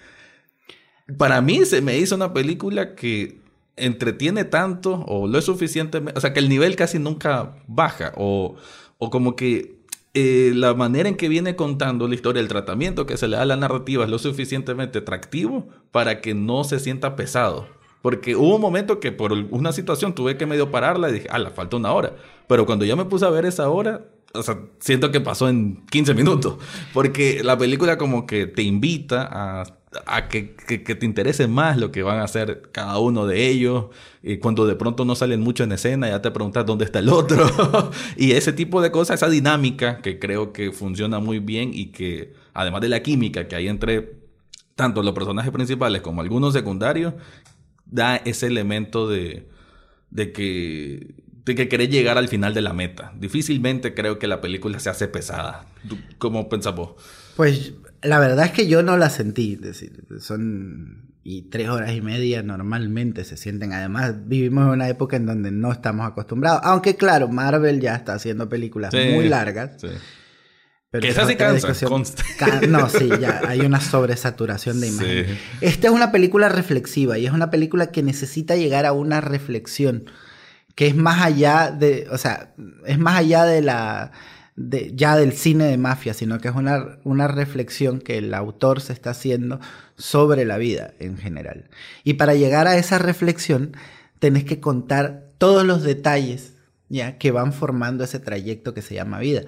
Para 1.17 1.41
mí 1.41 1.65
se 1.65 1.81
me 1.81 1.97
hizo 1.97 2.15
una 2.15 2.35
película 2.35 2.95
que 2.95 3.41
entretiene 3.77 4.45
tanto 4.45 5.03
o 5.09 5.27
lo 5.27 5.39
es 5.39 5.47
suficientemente, 5.47 6.19
o 6.19 6.21
sea, 6.21 6.35
que 6.35 6.41
el 6.41 6.51
nivel 6.51 6.77
casi 6.77 6.99
nunca 6.99 7.57
baja 7.67 8.13
o, 8.19 8.57
o 8.99 9.09
como 9.09 9.37
que 9.37 9.79
eh, 10.13 10.53
la 10.55 10.75
manera 10.75 11.09
en 11.09 11.17
que 11.17 11.31
viene 11.31 11.57
contando 11.57 12.07
la 12.09 12.15
historia, 12.15 12.43
el 12.43 12.49
tratamiento 12.49 13.07
que 13.07 13.17
se 13.17 13.27
le 13.27 13.37
da 13.37 13.43
a 13.43 13.47
la 13.47 13.57
narrativa 13.57 14.05
es 14.05 14.11
lo 14.11 14.19
suficientemente 14.19 14.99
atractivo 14.99 15.67
para 15.91 16.21
que 16.21 16.35
no 16.35 16.63
se 16.65 16.79
sienta 16.79 17.17
pesado. 17.17 17.69
Porque 18.03 18.37
hubo 18.37 18.57
un 18.57 18.61
momento 18.61 19.01
que 19.01 19.13
por 19.13 19.33
una 19.33 19.73
situación 19.73 20.15
tuve 20.15 20.37
que 20.37 20.45
medio 20.45 20.71
pararla 20.71 21.09
y 21.09 21.15
dije, 21.15 21.29
ah, 21.31 21.39
la 21.39 21.49
falta 21.49 21.79
una 21.79 21.95
hora. 21.95 22.17
Pero 22.49 22.67
cuando 22.67 22.85
ya 22.85 22.97
me 22.97 23.07
puse 23.07 23.25
a 23.25 23.31
ver 23.31 23.47
esa 23.47 23.71
hora, 23.71 24.03
o 24.35 24.43
sea, 24.43 24.59
siento 24.81 25.11
que 25.11 25.21
pasó 25.21 25.49
en 25.49 25.85
15 25.91 26.15
minutos. 26.15 26.57
Porque 26.93 27.43
la 27.43 27.57
película 27.57 27.97
como 27.97 28.27
que 28.27 28.47
te 28.47 28.63
invita 28.63 29.29
a, 29.31 30.29
que, 30.29 30.43
te 30.43 31.07
interese 31.07 31.47
más 31.47 31.79
lo 31.79 31.93
que 31.93 32.03
van 32.03 32.19
a 32.19 32.25
hacer 32.25 32.71
cada 32.73 32.99
uno 32.99 33.27
de 33.27 33.49
ellos. 33.49 33.87
Y 34.23 34.39
cuando 34.39 34.67
de 34.67 34.75
pronto 34.75 35.05
no 35.05 35.15
salen 35.15 35.41
mucho 35.41 35.65
en 35.65 35.73
escena, 35.73 36.09
ya 36.09 36.21
te 36.21 36.31
preguntas 36.31 36.67
dónde 36.67 36.85
está 36.85 36.99
el 36.99 37.09
otro. 37.09 37.47
y 38.17 38.33
ese 38.33 38.53
tipo 38.53 38.83
de 38.83 38.91
cosas, 38.91 39.21
esa 39.21 39.31
dinámica 39.31 39.99
que 40.03 40.19
creo 40.19 40.53
que 40.53 40.73
funciona 40.73 41.21
muy 41.21 41.39
bien 41.39 41.71
y 41.73 41.87
que 41.87 42.35
además 42.53 42.81
de 42.81 42.89
la 42.89 43.03
química 43.03 43.47
que 43.49 43.57
hay 43.57 43.69
entre 43.69 44.25
tanto 44.75 45.05
los 45.05 45.15
personajes 45.15 45.53
principales 45.53 46.03
como 46.03 46.21
algunos 46.21 46.53
secundarios, 46.53 47.15
da 47.87 48.17
ese 48.17 48.49
elemento 48.49 49.09
de 49.09 49.49
de 50.15 50.31
que 50.33 51.15
que 51.45 51.69
querés 51.69 51.91
llegar 51.91 52.17
al 52.17 52.29
final 52.29 52.55
de 52.55 52.63
la 52.63 52.73
meta. 52.73 53.13
Difícilmente 53.19 53.95
creo 53.95 54.19
que 54.19 54.27
la 54.27 54.41
película 54.41 54.79
se 54.79 54.89
hace 54.89 55.09
pesada. 55.09 55.67
¿Cómo 56.19 56.49
pensás 56.49 56.75
vos? 56.75 56.95
Pues 57.37 57.75
la 58.03 58.19
verdad 58.19 58.47
es 58.47 58.53
que 58.53 58.67
yo 58.67 58.83
no 58.83 58.97
la 58.97 59.11
sentí. 59.11 59.55
Es 59.55 59.61
decir, 59.61 60.05
son 60.21 61.13
y 61.23 61.43
tres 61.49 61.69
horas 61.71 61.93
y 61.93 62.01
media 62.01 62.43
normalmente 62.43 63.25
se 63.25 63.37
sienten. 63.37 63.73
Además, 63.73 64.15
vivimos 64.27 64.65
en 64.65 64.71
una 64.71 64.89
época 64.89 65.17
en 65.17 65.27
donde 65.27 65.51
no 65.51 65.73
estamos 65.73 66.07
acostumbrados. 66.07 66.61
Aunque 66.65 66.97
claro, 66.97 67.29
Marvel 67.29 67.81
ya 67.81 67.95
está 67.95 68.15
haciendo 68.15 68.49
películas 68.49 68.93
muy 68.93 69.29
largas. 69.29 69.81
Sí. 69.81 69.89
Pero 70.91 71.03
que 71.03 71.09
esa 71.09 71.27
sí 71.27 71.35
cansa. 71.35 71.73
no, 72.69 72.89
sí, 72.89 73.09
ya 73.21 73.41
hay 73.49 73.63
una 73.63 73.81
sobresaturación 73.81 74.81
de 74.81 74.89
imagen. 74.89 75.39
Esta 75.61 75.89
es 75.89 75.93
una 75.93 76.13
película 76.13 76.49
reflexiva 76.49 77.19
y 77.19 77.27
es 77.27 77.33
una 77.33 77.51
película 77.51 77.91
que 77.91 78.03
necesita 78.03 78.55
llegar 78.55 78.87
a 78.87 78.93
una 78.93 79.21
reflexión 79.21 80.05
que 80.75 80.87
es 80.87 80.97
más 80.97 81.23
allá 81.23 81.71
de, 81.71 82.07
o 82.11 82.19
sea, 82.19 82.55
es 82.87 82.99
más 82.99 83.19
allá 83.19 83.45
de 83.45 83.63
la 83.63 84.13
ya 84.57 85.17
del 85.17 85.33
cine 85.33 85.65
de 85.65 85.77
mafia, 85.77 86.15
sino 86.15 86.39
que 86.39 86.47
es 86.47 86.55
una, 86.55 86.99
una 87.03 87.27
reflexión 87.27 88.01
que 88.01 88.19
el 88.19 88.33
autor 88.35 88.81
se 88.81 88.93
está 88.93 89.11
haciendo 89.11 89.59
sobre 89.97 90.45
la 90.45 90.59
vida 90.59 90.95
en 91.01 91.19
general. 91.19 91.69
Y 92.05 92.15
para 92.15 92.35
llegar 92.35 92.69
a 92.69 92.77
esa 92.77 92.99
reflexión, 92.99 93.77
tenés 94.21 94.45
que 94.45 94.61
contar 94.61 95.33
todos 95.39 95.65
los 95.65 95.83
detalles 95.83 96.55
ya 96.89 97.19
que 97.19 97.33
van 97.33 97.53
formando 97.53 98.05
ese 98.05 98.21
trayecto 98.21 98.75
que 98.75 98.83
se 98.83 98.95
llama 98.95 99.19
vida. 99.19 99.43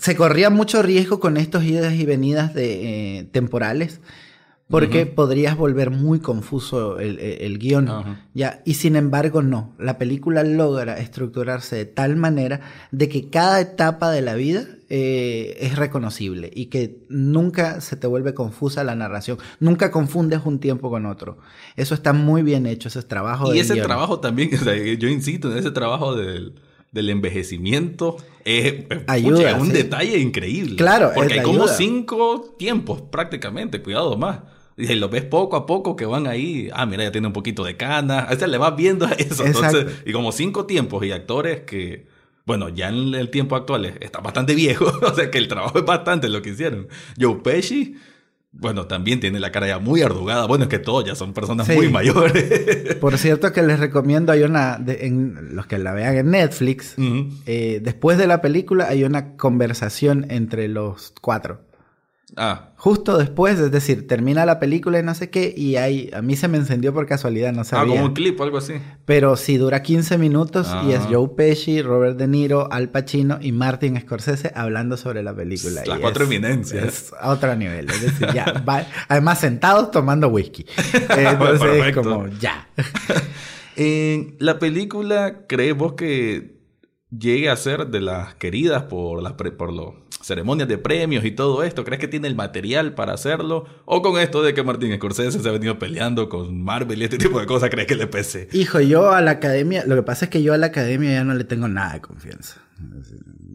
Se 0.00 0.14
corría 0.14 0.50
mucho 0.50 0.82
riesgo 0.82 1.18
con 1.18 1.36
estos 1.36 1.64
idas 1.64 1.94
y 1.94 2.04
venidas 2.06 2.54
de, 2.54 3.18
eh, 3.18 3.24
temporales 3.24 4.00
porque 4.68 5.04
podrías 5.04 5.56
volver 5.56 5.90
muy 5.90 6.20
confuso 6.20 6.98
el, 6.98 7.58
guion. 7.58 8.18
¿ya? 8.32 8.62
Y 8.64 8.74
sin 8.74 8.96
embargo, 8.96 9.42
no. 9.42 9.74
La 9.78 9.98
película 9.98 10.42
logra 10.42 10.98
estructurarse 10.98 11.76
de 11.76 11.84
tal 11.84 12.16
manera 12.16 12.60
de 12.90 13.08
que 13.08 13.28
cada 13.28 13.60
etapa 13.60 14.10
de 14.10 14.22
la 14.22 14.34
vida 14.34 14.66
eh, 14.88 15.56
es 15.60 15.76
reconocible 15.76 16.50
y 16.54 16.66
que 16.66 17.04
nunca 17.08 17.80
se 17.80 17.96
te 17.96 18.06
vuelve 18.06 18.32
confusa 18.32 18.84
la 18.84 18.94
narración. 18.94 19.38
Nunca 19.60 19.90
confundes 19.90 20.40
un 20.44 20.58
tiempo 20.60 20.88
con 20.90 21.04
otro. 21.06 21.38
Eso 21.76 21.94
está 21.94 22.12
muy 22.12 22.42
bien 22.42 22.66
hecho, 22.66 22.88
ese 22.88 23.00
es 23.00 23.08
trabajo 23.08 23.54
Y 23.54 23.58
ese 23.58 23.76
trabajo 23.76 24.20
también, 24.20 24.50
yo 24.98 25.08
insisto 25.08 25.52
en 25.52 25.58
ese 25.58 25.72
trabajo 25.72 26.14
del 26.14 26.54
del 26.94 27.10
envejecimiento 27.10 28.16
es, 28.44 28.84
ayuda, 29.08 29.56
un 29.56 29.72
detalle 29.72 30.18
increíble. 30.18 30.76
Claro, 30.76 31.10
porque 31.14 31.34
hay 31.34 31.42
como 31.42 31.66
cinco 31.66 32.54
tiempos 32.56 33.02
prácticamente, 33.02 33.82
cuidado 33.82 34.16
más. 34.16 34.40
Y 34.76 34.92
lo 34.94 35.08
ves 35.08 35.24
poco 35.24 35.56
a 35.56 35.66
poco 35.66 35.96
que 35.96 36.06
van 36.06 36.26
ahí. 36.26 36.68
Ah, 36.72 36.86
mira, 36.86 37.04
ya 37.04 37.12
tiene 37.12 37.26
un 37.26 37.32
poquito 37.32 37.64
de 37.64 37.76
cana. 37.76 38.20
A 38.20 38.36
sea, 38.36 38.46
le 38.46 38.58
vas 38.58 38.74
viendo 38.76 39.06
eso. 39.18 39.44
Entonces, 39.44 39.86
y 40.06 40.12
como 40.12 40.32
cinco 40.32 40.66
tiempos 40.66 41.04
y 41.04 41.12
actores 41.12 41.60
que, 41.62 42.06
bueno, 42.44 42.68
ya 42.68 42.88
en 42.88 43.14
el 43.14 43.30
tiempo 43.30 43.56
actual 43.56 43.86
está 44.00 44.20
bastante 44.20 44.54
viejo. 44.54 44.86
o 45.02 45.14
sea 45.14 45.30
que 45.30 45.38
el 45.38 45.48
trabajo 45.48 45.78
es 45.78 45.84
bastante 45.84 46.28
lo 46.28 46.42
que 46.42 46.50
hicieron. 46.50 46.88
Joe 47.20 47.36
Pesci, 47.36 47.96
bueno, 48.56 48.86
también 48.86 49.20
tiene 49.20 49.40
la 49.40 49.50
cara 49.50 49.66
ya 49.66 49.78
muy 49.78 50.02
ardugada. 50.02 50.46
Bueno, 50.46 50.64
es 50.64 50.70
que 50.70 50.78
todos 50.78 51.04
ya 51.04 51.14
son 51.14 51.32
personas 51.32 51.68
muy 51.68 51.88
mayores. 51.88 52.94
Por 53.00 53.18
cierto 53.18 53.52
que 53.52 53.62
les 53.62 53.80
recomiendo, 53.80 54.32
hay 54.32 54.42
una, 54.42 54.80
en, 54.86 55.54
los 55.54 55.66
que 55.66 55.78
la 55.78 55.92
vean 55.92 56.16
en 56.16 56.30
Netflix, 56.30 56.94
eh, 57.46 57.80
después 57.82 58.16
de 58.16 58.26
la 58.26 58.40
película 58.40 58.86
hay 58.88 59.04
una 59.04 59.36
conversación 59.36 60.26
entre 60.30 60.68
los 60.68 61.12
cuatro. 61.20 61.60
Ah. 62.36 62.70
Justo 62.76 63.16
después, 63.16 63.58
es 63.58 63.70
decir, 63.70 64.06
termina 64.06 64.44
la 64.44 64.58
película 64.58 64.98
y 64.98 65.02
no 65.02 65.14
sé 65.14 65.30
qué, 65.30 65.54
y 65.56 65.76
ahí 65.76 66.10
a 66.12 66.20
mí 66.20 66.36
se 66.36 66.48
me 66.48 66.58
encendió 66.58 66.92
por 66.92 67.06
casualidad, 67.06 67.52
no 67.52 67.64
sabía. 67.64 67.94
Ah, 67.94 67.96
como 67.96 68.08
un 68.08 68.14
clip 68.14 68.38
o 68.40 68.42
algo 68.42 68.58
así. 68.58 68.74
Pero 69.04 69.36
sí, 69.36 69.56
dura 69.56 69.82
15 69.82 70.18
minutos 70.18 70.68
y 70.86 70.92
es 70.92 71.00
ah. 71.00 71.08
Joe 71.10 71.28
Pesci, 71.36 71.80
Robert 71.82 72.16
De 72.16 72.26
Niro, 72.26 72.70
Al 72.72 72.90
Pacino 72.90 73.38
y 73.40 73.52
Martin 73.52 74.00
Scorsese 74.00 74.52
hablando 74.54 74.96
sobre 74.96 75.22
la 75.22 75.34
película. 75.34 75.82
Las 75.86 75.98
cuatro 75.98 76.24
eminencias. 76.24 76.84
Es 76.84 77.12
a 77.18 77.30
otro 77.30 77.54
nivel, 77.56 77.88
es 77.88 78.02
decir, 78.02 78.28
ya, 78.34 78.64
además 79.08 79.40
sentados 79.40 79.90
tomando 79.90 80.28
whisky. 80.28 80.66
Entonces, 81.16 81.94
como, 81.94 82.26
ya. 82.40 82.68
en 83.76 84.36
la 84.40 84.58
película, 84.58 85.46
¿crees 85.46 85.76
vos 85.76 85.94
que 85.94 86.54
llegue 87.16 87.48
a 87.48 87.56
ser 87.56 87.86
de 87.88 88.00
las 88.00 88.34
queridas 88.34 88.84
por, 88.84 89.22
las 89.22 89.34
por 89.34 89.72
lo 89.72 90.03
ceremonias 90.24 90.68
de 90.68 90.78
premios 90.78 91.24
y 91.24 91.30
todo 91.30 91.62
esto? 91.62 91.84
¿Crees 91.84 92.00
que 92.00 92.08
tiene 92.08 92.28
el 92.28 92.34
material 92.34 92.94
para 92.94 93.12
hacerlo? 93.12 93.66
¿O 93.84 94.02
con 94.02 94.18
esto 94.18 94.42
de 94.42 94.54
que 94.54 94.62
Martín 94.62 94.94
Scorsese 94.96 95.38
se 95.38 95.48
ha 95.48 95.52
venido 95.52 95.78
peleando 95.78 96.28
con 96.28 96.62
Marvel 96.62 97.00
y 97.02 97.04
este 97.04 97.18
tipo 97.18 97.38
de 97.38 97.46
cosas, 97.46 97.70
crees 97.70 97.86
que 97.86 97.94
le 97.94 98.06
pese? 98.06 98.48
Hijo, 98.52 98.80
yo 98.80 99.12
a 99.12 99.20
la 99.20 99.32
academia, 99.32 99.84
lo 99.86 99.96
que 99.96 100.02
pasa 100.02 100.26
es 100.26 100.30
que 100.30 100.42
yo 100.42 100.54
a 100.54 100.58
la 100.58 100.66
academia 100.66 101.12
ya 101.12 101.24
no 101.24 101.34
le 101.34 101.44
tengo 101.44 101.68
nada 101.68 101.94
de 101.94 102.00
confianza. 102.00 102.60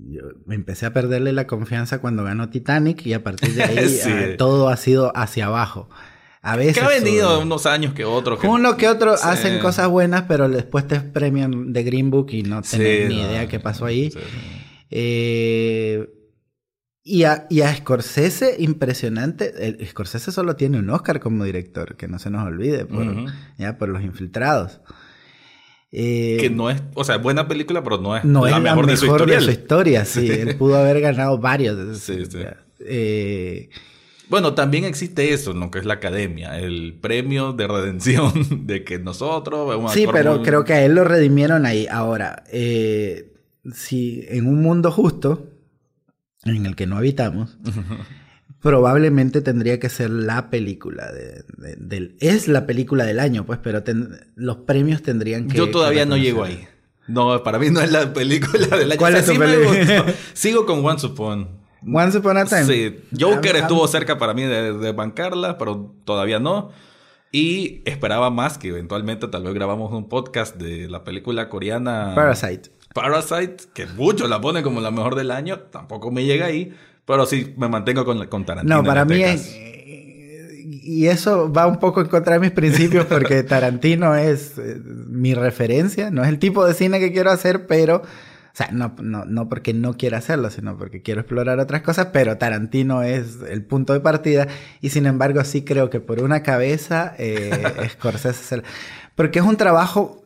Yo 0.10 0.22
empecé 0.50 0.86
a 0.86 0.94
perderle 0.94 1.34
la 1.34 1.48
confianza 1.48 2.00
cuando 2.00 2.24
ganó 2.24 2.50
Titanic 2.50 3.06
y 3.06 3.14
a 3.14 3.24
partir 3.24 3.54
de 3.54 3.64
ahí 3.64 3.78
eh, 3.80 4.36
todo 4.38 4.70
ha 4.70 4.78
sido 4.78 5.12
hacia 5.16 5.48
abajo. 5.48 5.90
A 6.42 6.56
veces. 6.56 6.78
Que 6.78 6.82
ha 6.82 6.88
venido 6.88 7.42
unos 7.42 7.66
años 7.66 7.94
que 7.94 8.06
otros. 8.06 8.40
Uno 8.44 8.78
que 8.78 8.88
otro 8.88 9.14
hacen 9.14 9.60
cosas 9.60 9.90
buenas, 9.90 10.24
pero 10.28 10.48
después 10.48 10.88
te 10.88 11.02
premian 11.02 11.74
de 11.74 11.84
Green 11.84 12.12
Book 12.12 12.28
y 12.32 12.44
no 12.44 12.62
tenés 12.62 13.10
ni 13.10 13.22
idea 13.22 13.48
qué 13.48 13.60
pasó 13.60 13.86
ahí. 13.86 14.10
Eh, 14.90 16.08
y 17.04 17.24
a, 17.24 17.48
y 17.50 17.62
a 17.62 17.76
Scorsese, 17.76 18.56
impresionante. 18.60 19.54
El, 19.66 19.88
Scorsese 19.88 20.32
solo 20.32 20.56
tiene 20.56 20.80
un 20.80 20.90
Oscar 20.90 21.20
como 21.20 21.44
director, 21.44 21.96
que 21.96 22.08
no 22.08 22.20
se 22.20 22.30
nos 22.30 22.46
olvide, 22.46 22.86
por, 22.86 23.06
ya, 23.58 23.78
por 23.78 23.90
Los 23.90 24.04
Infiltrados. 24.04 24.82
Eh, 25.92 26.38
que 26.40 26.50
no 26.52 26.70
es, 26.70 26.82
o 26.94 27.04
sea, 27.04 27.18
buena 27.18 27.48
película, 27.48 27.84
pero 27.84 27.98
no 27.98 28.16
es 28.16 28.24
la 28.24 28.60
mejor, 28.60 28.86
de, 28.86 28.96
su 28.96 29.06
historia. 29.50 30.06
sí. 30.06 30.30
Él 30.32 30.56
pudo 30.56 30.78
haber 30.78 31.02
ganado 31.02 31.40
varios. 31.40 31.98
Sí, 31.98 32.26
sí. 32.30 32.40
Eh, 32.82 33.70
bueno, 34.30 34.54
también 34.54 34.86
existe 34.86 35.34
eso, 35.34 35.56
¿no? 35.56 35.72
Que 35.72 35.80
es 35.80 35.86
la 35.86 35.96
academia, 35.96 36.60
el 36.60 37.00
premio 37.02 37.54
de 37.54 37.68
redención 37.68 38.32
de 38.68 38.84
que 38.84 39.00
nosotros... 39.00 39.92
Sí, 39.92 40.06
pero 40.12 40.44
creo 40.44 40.64
que 40.64 40.74
a 40.74 40.86
él 40.86 40.94
lo 40.94 41.04
redimieron 41.04 41.66
ahí. 41.66 41.88
Ahora, 41.90 42.44
eh, 42.52 43.34
si 43.74 44.26
en 44.30 44.46
un 44.46 44.62
mundo 44.62 44.92
justo, 44.92 45.48
en 46.46 46.66
el 46.66 46.76
que 46.76 46.88
no 46.88 46.98
habitamos, 46.98 47.58
probablemente 48.62 49.42
tendría 49.42 49.80
que 49.80 49.90
ser 49.90 50.10
la 50.10 50.50
película 50.50 51.12
de, 51.12 51.44
del... 51.78 52.16
Es 52.20 52.48
la 52.48 52.66
película 52.66 53.06
del 53.06 53.20
año, 53.20 53.46
pues, 53.46 53.60
pero 53.62 53.84
los 54.36 54.58
premios 54.58 55.02
tendrían 55.02 55.48
que... 55.48 55.58
Yo 55.58 55.70
todavía 55.70 56.06
no 56.06 56.18
llego 56.18 56.44
ahí. 56.44 56.68
No, 57.08 57.42
para 57.44 57.58
mí 57.58 57.70
no 57.72 57.82
es 57.82 57.92
la 57.92 58.14
película 58.14 58.68
del 58.68 58.92
año. 58.92 59.00
¿Cuál 59.00 59.16
es 59.16 59.26
tu 59.26 59.36
película? 59.36 60.06
Sigo 60.34 60.66
con 60.66 60.86
Once 60.86 61.06
Upon. 61.08 61.60
Once 61.92 62.18
Upon 62.18 62.38
a 62.38 62.46
Time. 62.46 62.66
Sí, 62.66 63.00
Joker 63.20 63.56
ah, 63.56 63.60
estuvo 63.60 63.88
cerca 63.88 64.18
para 64.18 64.34
mí 64.34 64.44
de, 64.44 64.74
de 64.78 64.92
bancarla, 64.92 65.58
pero 65.58 65.96
todavía 66.06 66.40
no. 66.40 66.72
Y 67.32 67.82
esperaba 67.86 68.30
más 68.30 68.58
que 68.58 68.70
eventualmente 68.70 69.28
tal 69.28 69.44
vez 69.44 69.54
grabamos 69.54 69.92
un 69.92 70.10
podcast 70.10 70.56
de 70.58 70.90
la 70.90 71.04
película 71.04 71.48
coreana 71.48 72.14
Parasite. 72.16 72.72
Parasite, 72.94 73.58
que 73.74 73.86
muchos 73.86 74.30
la 74.30 74.42
ponen 74.42 74.64
como 74.64 74.82
la 74.82 74.92
mejor 74.92 75.16
del 75.16 75.32
año, 75.32 75.60
tampoco 75.60 76.12
me 76.12 76.26
llega 76.26 76.48
ahí, 76.48 76.76
pero 77.06 77.26
sí 77.26 77.54
me 77.58 77.70
mantengo 77.70 78.06
con, 78.06 78.26
con 78.28 78.46
Tarantino. 78.46 78.78
No, 78.78 78.84
para 78.84 79.06
mí 79.06 79.22
es... 79.24 79.56
Y 80.62 81.08
eso 81.08 81.52
va 81.52 81.68
un 81.68 81.80
poco 81.80 82.02
en 82.02 82.08
contra 82.08 82.34
de 82.34 82.40
mis 82.40 82.52
principios 82.60 83.06
porque 83.06 83.44
Tarantino 83.44 84.16
es 84.16 84.58
eh, 84.58 84.80
mi 84.84 85.34
referencia, 85.34 86.10
no 86.10 86.24
es 86.24 86.30
el 86.30 86.40
tipo 86.40 86.66
de 86.66 86.74
cine 86.74 87.00
que 87.00 87.12
quiero 87.12 87.32
hacer, 87.32 87.68
pero... 87.68 88.04
O 88.52 88.56
sea, 88.60 88.70
no, 88.72 88.96
no, 89.00 89.26
no 89.26 89.48
porque 89.48 89.74
no 89.74 89.96
quiera 89.96 90.18
hacerlo, 90.18 90.50
sino 90.50 90.76
porque 90.78 91.02
quiero 91.02 91.22
explorar 91.22 91.60
otras 91.60 91.82
cosas, 91.82 92.08
pero 92.12 92.38
Tarantino 92.38 93.04
es 93.04 93.38
el 93.48 93.64
punto 93.64 93.94
de 93.94 94.02
partida 94.02 94.48
y 94.82 94.90
sin 94.90 95.06
embargo 95.06 95.44
sí 95.46 95.64
creo 95.64 95.90
que 95.90 96.00
por 96.00 96.22
una 96.22 96.42
cabeza 96.44 97.14
eh, 97.18 97.90
Scorsese... 97.92 98.64
Porque 99.16 99.40
es 99.40 99.46
un 99.46 99.58
trabajo 99.58 100.19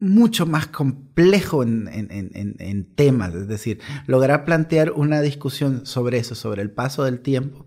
mucho 0.00 0.46
más 0.46 0.66
complejo 0.68 1.62
en, 1.62 2.88
temas, 2.94 3.34
es 3.34 3.48
decir, 3.48 3.80
lograr 4.06 4.44
plantear 4.44 4.92
una 4.92 5.20
discusión 5.20 5.86
sobre 5.86 6.18
eso, 6.18 6.34
sobre 6.34 6.62
el 6.62 6.70
paso 6.70 7.04
del 7.04 7.20
tiempo. 7.20 7.66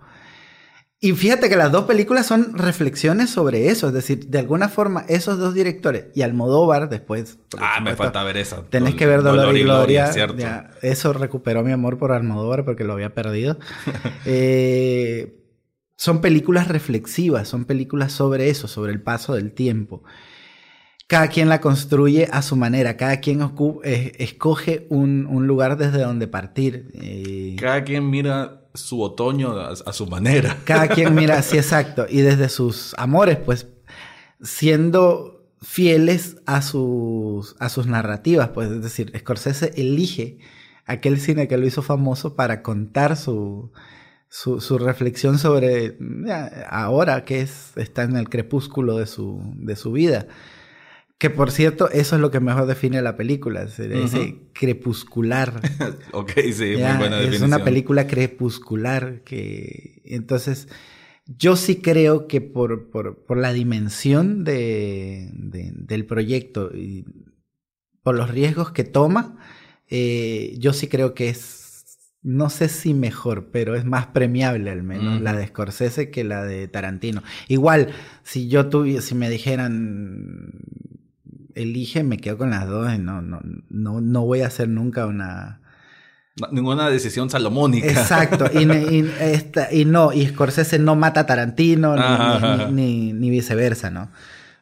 Y 1.03 1.13
fíjate 1.13 1.49
que 1.49 1.55
las 1.55 1.71
dos 1.71 1.85
películas 1.85 2.27
son 2.27 2.55
reflexiones 2.55 3.31
sobre 3.31 3.69
eso, 3.69 3.87
es 3.87 3.93
decir, 3.93 4.27
de 4.27 4.37
alguna 4.37 4.69
forma 4.69 5.03
esos 5.09 5.39
dos 5.39 5.55
directores 5.55 6.05
y 6.13 6.21
Almodóvar 6.21 6.89
después... 6.89 7.39
Ah, 7.57 7.79
me 7.81 7.95
falta 7.95 8.23
ver 8.23 8.37
esa. 8.37 8.63
Tenés 8.65 8.93
que 8.93 9.07
ver 9.07 9.23
Dolor, 9.23 9.57
y 9.57 9.63
Gloria. 9.63 10.11
eso 10.83 11.11
recuperó 11.11 11.63
mi 11.63 11.71
amor 11.71 11.97
por 11.97 12.11
Almodóvar 12.11 12.65
porque 12.65 12.83
lo 12.83 12.93
había 12.93 13.13
perdido. 13.13 13.57
Eh, 14.25 15.37
son 15.95 16.21
películas 16.21 16.67
reflexivas, 16.67 17.47
son 17.47 17.65
películas 17.65 18.11
sobre 18.11 18.49
eso, 18.49 18.67
sobre 18.67 18.91
el 18.91 19.01
paso 19.01 19.33
del 19.33 19.51
tiempo 19.51 20.03
cada 21.11 21.27
quien 21.27 21.49
la 21.49 21.59
construye 21.59 22.29
a 22.31 22.41
su 22.41 22.55
manera, 22.55 22.95
cada 22.95 23.19
quien 23.19 23.41
eh, 23.83 24.13
escoge 24.17 24.87
un, 24.87 25.45
lugar 25.45 25.75
desde 25.75 25.99
donde 25.99 26.25
partir. 26.25 26.89
Eh. 26.93 27.57
Cada 27.59 27.83
quien 27.83 28.09
mira 28.09 28.61
su 28.73 29.01
otoño 29.01 29.51
a, 29.59 29.91
su 29.91 30.07
manera. 30.07 30.55
Cada 30.63 30.87
quien 30.87 31.13
mira, 31.13 31.41
sí, 31.41 31.57
exacto, 31.57 32.05
y 32.09 32.21
desde 32.21 32.47
sus 32.47 32.95
amores, 32.97 33.35
pues 33.35 33.67
siendo 34.41 35.43
fieles 35.61 36.37
a 36.45 36.61
sus, 36.61 37.57
a 37.59 37.67
sus 37.67 37.87
narrativas, 37.87 38.47
pues 38.51 38.71
es 38.71 38.81
decir, 38.81 39.11
Scorsese 39.19 39.73
elige 39.75 40.37
aquel 40.85 41.19
cine 41.19 41.49
que 41.49 41.57
lo 41.57 41.67
hizo 41.67 41.81
famoso 41.81 42.37
para 42.37 42.61
contar 42.61 43.17
su, 43.17 43.73
su, 44.29 44.77
reflexión 44.77 45.37
sobre 45.39 45.97
ahora 46.69 47.25
que 47.25 47.41
es, 47.41 47.73
está 47.75 48.03
en 48.03 48.15
el 48.15 48.29
crepúsculo 48.29 48.95
de 48.95 49.07
su, 49.07 49.41
de 49.57 49.75
su 49.75 49.91
vida. 49.91 50.27
Que 51.21 51.29
por 51.29 51.51
cierto, 51.51 51.87
eso 51.91 52.15
es 52.15 52.21
lo 52.21 52.31
que 52.31 52.39
mejor 52.39 52.65
define 52.65 52.99
la 53.03 53.15
película, 53.15 53.61
ese 53.61 54.37
crepuscular. 54.53 55.61
ok, 56.13 56.31
sí, 56.51 56.73
muy 56.77 56.97
buena 56.97 57.17
definición. 57.17 57.33
Es 57.33 57.41
una 57.43 57.63
película 57.63 58.07
crepuscular 58.07 59.21
que 59.21 60.01
entonces 60.03 60.67
yo 61.27 61.57
sí 61.57 61.75
creo 61.75 62.25
que 62.25 62.41
por, 62.41 62.89
por, 62.89 63.37
la 63.37 63.53
dimensión 63.53 64.43
de, 64.43 65.29
del 65.31 66.07
proyecto 66.07 66.75
y 66.75 67.05
por 68.01 68.15
los 68.15 68.31
riesgos 68.31 68.71
que 68.71 68.83
toma, 68.83 69.37
eh, 69.91 70.55
yo 70.57 70.73
sí 70.73 70.87
creo 70.87 71.13
que 71.13 71.29
es, 71.29 72.17
no 72.23 72.49
sé 72.49 72.67
si 72.67 72.95
mejor, 72.95 73.51
pero 73.51 73.75
es 73.75 73.85
más 73.85 74.07
premiable 74.07 74.71
al 74.71 74.81
menos 74.81 75.21
la 75.21 75.33
de 75.33 75.45
Scorsese 75.45 76.09
que 76.09 76.23
la 76.23 76.43
de 76.45 76.67
Tarantino. 76.67 77.21
Igual, 77.47 77.89
si 78.23 78.47
yo 78.47 78.69
tuviera, 78.69 79.03
si 79.03 79.13
me 79.13 79.29
dijeran, 79.29 80.81
elige, 81.55 82.03
me 82.03 82.17
quedo 82.17 82.37
con 82.37 82.51
las 82.51 82.67
dos, 82.67 82.97
no, 82.99 83.21
no, 83.21 83.39
no, 83.69 84.01
no 84.01 84.25
voy 84.25 84.41
a 84.41 84.47
hacer 84.47 84.67
nunca 84.69 85.05
una 85.05 85.61
Ninguna 86.51 86.89
decisión 86.89 87.29
salomónica. 87.29 87.87
Exacto, 87.87 88.45
y, 88.53 88.63
y, 89.71 89.85
no, 89.85 90.13
y 90.13 90.27
Scorsese 90.27 90.79
no 90.79 90.95
mata 90.95 91.21
a 91.21 91.25
Tarantino, 91.25 91.95
ni, 92.71 93.11
ni, 93.11 93.29
viceversa, 93.29 93.91
¿no? 93.91 94.09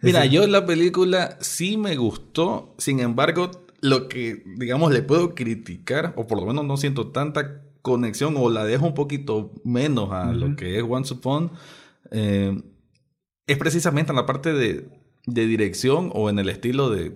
Mira, 0.01 0.25
yo 0.25 0.47
la 0.47 0.65
película 0.65 1.37
sí 1.41 1.77
me 1.77 1.95
gustó, 1.95 2.73
sin 2.79 2.99
embargo, 2.99 3.51
lo 3.81 4.07
que, 4.07 4.43
digamos, 4.57 4.91
le 4.91 5.03
puedo 5.03 5.35
criticar, 5.35 6.13
o 6.15 6.25
por 6.25 6.39
lo 6.39 6.47
menos 6.47 6.65
no 6.65 6.75
siento 6.75 7.11
tanta 7.11 7.61
conexión, 7.81 8.35
o 8.37 8.49
la 8.49 8.65
dejo 8.65 8.87
un 8.87 8.93
poquito 8.95 9.51
menos 9.63 10.11
a 10.11 10.33
lo 10.33 10.55
que 10.55 10.77
es 10.77 10.83
Once 10.87 11.13
Upon, 11.13 11.51
eh, 12.11 12.61
es 13.45 13.57
precisamente 13.57 14.11
en 14.11 14.15
la 14.15 14.25
parte 14.25 14.53
de, 14.53 14.87
dirección 15.33 16.11
o 16.13 16.29
en 16.29 16.39
el 16.39 16.49
estilo 16.49 16.89
de, 16.89 17.09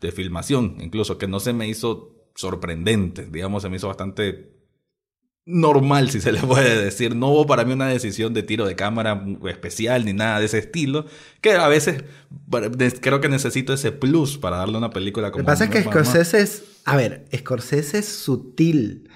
de 0.00 0.12
filmación, 0.12 0.76
incluso, 0.80 1.18
que 1.18 1.28
no 1.28 1.40
se 1.40 1.52
me 1.52 1.68
hizo 1.68 2.16
sorprendente. 2.34 3.26
Digamos, 3.26 3.62
se 3.62 3.68
me 3.68 3.76
hizo 3.76 3.88
bastante 3.88 4.60
normal, 5.44 6.10
si 6.10 6.20
se 6.20 6.32
le 6.32 6.40
puede 6.40 6.82
decir. 6.82 7.14
No 7.14 7.28
hubo 7.28 7.46
para 7.46 7.64
mí 7.64 7.72
una 7.72 7.88
decisión 7.88 8.34
de 8.34 8.42
tiro 8.42 8.66
de 8.66 8.76
cámara 8.76 9.24
especial 9.48 10.04
ni 10.04 10.12
nada 10.12 10.38
de 10.38 10.46
ese 10.46 10.58
estilo. 10.58 11.06
Que 11.40 11.52
a 11.52 11.68
veces 11.68 12.04
creo 13.00 13.20
que 13.20 13.28
necesito 13.28 13.72
ese 13.72 13.92
plus 13.92 14.38
para 14.38 14.58
darle 14.58 14.78
una 14.78 14.90
película 14.90 15.30
como. 15.30 15.40
Lo 15.40 15.44
que 15.44 15.52
pasa 15.52 15.64
es 15.64 15.70
que 15.70 15.82
Scorsese 15.82 16.40
es. 16.40 16.64
A 16.84 16.96
ver, 16.96 17.26
Scorsese 17.34 17.98
es 17.98 18.08
sutil. 18.08 19.08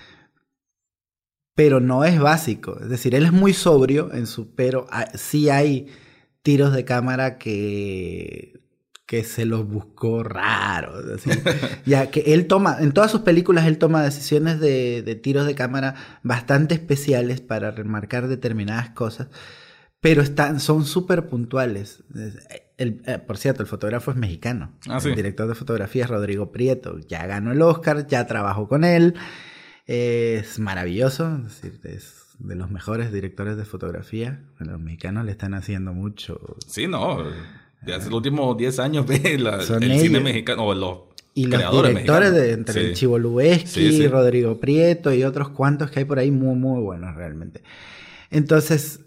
Pero 1.56 1.78
no 1.78 2.04
es 2.04 2.18
básico. 2.18 2.78
Es 2.80 2.88
decir, 2.88 3.14
él 3.14 3.26
es 3.26 3.32
muy 3.32 3.52
sobrio 3.52 4.12
en 4.12 4.26
su. 4.26 4.54
Pero 4.54 4.86
sí 5.14 5.48
hay 5.50 5.86
tiros 6.44 6.72
de 6.72 6.84
cámara 6.84 7.38
que 7.38 8.54
que 9.06 9.22
se 9.22 9.44
los 9.44 9.68
buscó 9.68 10.22
raros. 10.22 11.04
ya 11.86 12.10
que 12.10 12.20
él 12.34 12.46
toma, 12.46 12.78
en 12.80 12.92
todas 12.92 13.10
sus 13.10 13.20
películas 13.20 13.66
él 13.66 13.78
toma 13.78 14.02
decisiones 14.02 14.60
de, 14.60 15.20
tiros 15.22 15.46
de 15.46 15.54
cámara 15.54 15.94
bastante 16.22 16.74
especiales 16.74 17.40
para 17.40 17.70
remarcar 17.70 18.28
determinadas 18.28 18.90
cosas, 18.90 19.28
pero 20.00 20.22
están, 20.22 20.60
son 20.60 20.84
súper 20.84 21.28
puntuales. 21.28 22.02
El, 22.76 23.02
eh, 23.06 23.18
por 23.18 23.38
cierto, 23.38 23.62
el 23.62 23.68
fotógrafo 23.68 24.10
es 24.10 24.16
mexicano. 24.16 24.72
Ah, 24.88 24.98
el 25.04 25.14
director 25.14 25.48
de 25.48 25.54
fotografía 25.54 26.04
es 26.04 26.10
Rodrigo 26.10 26.50
Prieto. 26.50 26.98
Ya 26.98 27.26
ganó 27.26 27.52
el 27.52 27.62
Oscar, 27.62 28.06
ya 28.06 28.26
trabajó 28.26 28.68
con 28.68 28.84
él. 28.84 29.14
Es 29.86 30.58
maravilloso, 30.58 31.36
es, 31.36 31.60
decir, 31.62 31.80
es 31.84 32.24
de 32.38 32.54
los 32.54 32.70
mejores 32.70 33.12
directores 33.12 33.56
de 33.56 33.64
fotografía. 33.64 34.42
Los 34.58 34.80
mexicanos 34.80 35.24
le 35.24 35.32
están 35.32 35.54
haciendo 35.54 35.92
mucho. 35.92 36.56
Sí, 36.66 36.86
no 36.86 37.24
de 37.84 37.94
hace 37.94 38.06
los 38.06 38.16
últimos 38.16 38.56
10 38.56 38.78
años 38.78 39.06
ve 39.06 39.38
la, 39.38 39.56
el 39.56 40.00
cine 40.00 40.20
mexicano, 40.20 40.64
o 40.64 40.74
los 40.74 40.98
y 41.36 41.46
los 41.46 41.82
directores 41.82 42.32
de 42.32 42.52
entre 42.52 42.80
el 42.80 42.94
Chivo 42.94 43.18
Lubeski, 43.18 44.06
Rodrigo 44.06 44.60
Prieto 44.60 45.12
y 45.12 45.24
otros 45.24 45.48
cuantos 45.48 45.90
que 45.90 45.98
hay 46.00 46.04
por 46.04 46.20
ahí 46.20 46.30
muy, 46.30 46.54
muy 46.54 46.80
buenos 46.80 47.16
realmente. 47.16 47.60
Entonces, 48.30 49.00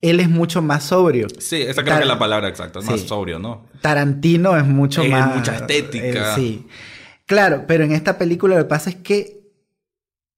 él 0.00 0.20
es 0.20 0.30
mucho 0.30 0.62
más 0.62 0.84
sobrio. 0.84 1.26
Sí, 1.40 1.60
esa 1.62 1.82
creo 1.82 1.96
que 1.96 2.02
es 2.02 2.08
la 2.08 2.18
palabra 2.18 2.46
exacta, 2.46 2.78
es 2.78 2.84
más 2.84 3.00
sobrio, 3.00 3.40
¿no? 3.40 3.66
Tarantino 3.80 4.56
es 4.56 4.64
mucho 4.64 5.02
más... 5.02 5.34
mucha 5.36 5.56
estética. 5.56 6.36
sí. 6.36 6.66
Claro, 7.26 7.64
pero 7.66 7.82
en 7.82 7.92
esta 7.92 8.18
película 8.18 8.56
lo 8.56 8.62
que 8.62 8.68
pasa 8.68 8.90
es 8.90 8.96
que 8.96 9.41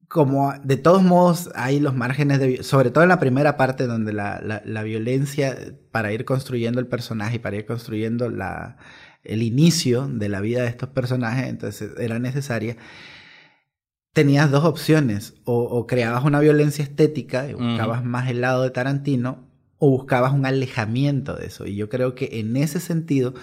como 0.09 0.53
de 0.63 0.77
todos 0.77 1.03
modos 1.03 1.51
hay 1.55 1.81
los 1.81 1.95
márgenes 1.95 2.39
de, 2.39 2.63
sobre 2.63 2.91
todo 2.91 3.05
en 3.05 3.09
la 3.09 3.19
primera 3.19 3.57
parte 3.57 3.87
donde 3.87 4.13
la, 4.13 4.41
la, 4.65 4.83
violencia 4.83 5.57
para 5.91 6.13
ir 6.13 6.25
construyendo 6.25 6.81
el 6.81 6.87
personaje 6.87 7.37
y 7.37 7.39
para 7.39 7.57
ir 7.57 7.67
construyendo 7.67 8.29
la, 8.29 8.77
el 9.25 9.43
inicio 9.43 10.07
de 10.07 10.29
la 10.29 10.41
vida 10.41 10.63
de 10.63 10.69
estos 10.69 10.91
personajes, 10.91 11.49
entonces 11.49 11.93
era 11.99 12.19
necesaria, 12.19 12.77
tenías 14.13 14.51
dos 14.51 14.65
opciones, 14.65 15.35
o, 15.45 15.87
creabas 15.87 16.25
una 16.25 16.41
violencia 16.41 16.85
estética 16.85 17.49
y 17.49 17.55
buscabas 17.55 18.05
más 18.05 18.29
el 18.29 18.41
lado 18.41 18.63
de 18.63 18.71
Tarantino, 18.71 19.49
o 19.79 19.91
buscabas 19.91 20.33
un 20.33 20.47
alejamiento 20.47 21.35
de 21.35 21.47
eso. 21.47 21.67
Y 21.67 21.75
yo 21.75 21.89
creo 21.89 22.15
que 22.15 22.41
en 22.41 22.57
ese 22.57 22.81
sentido 22.81 23.35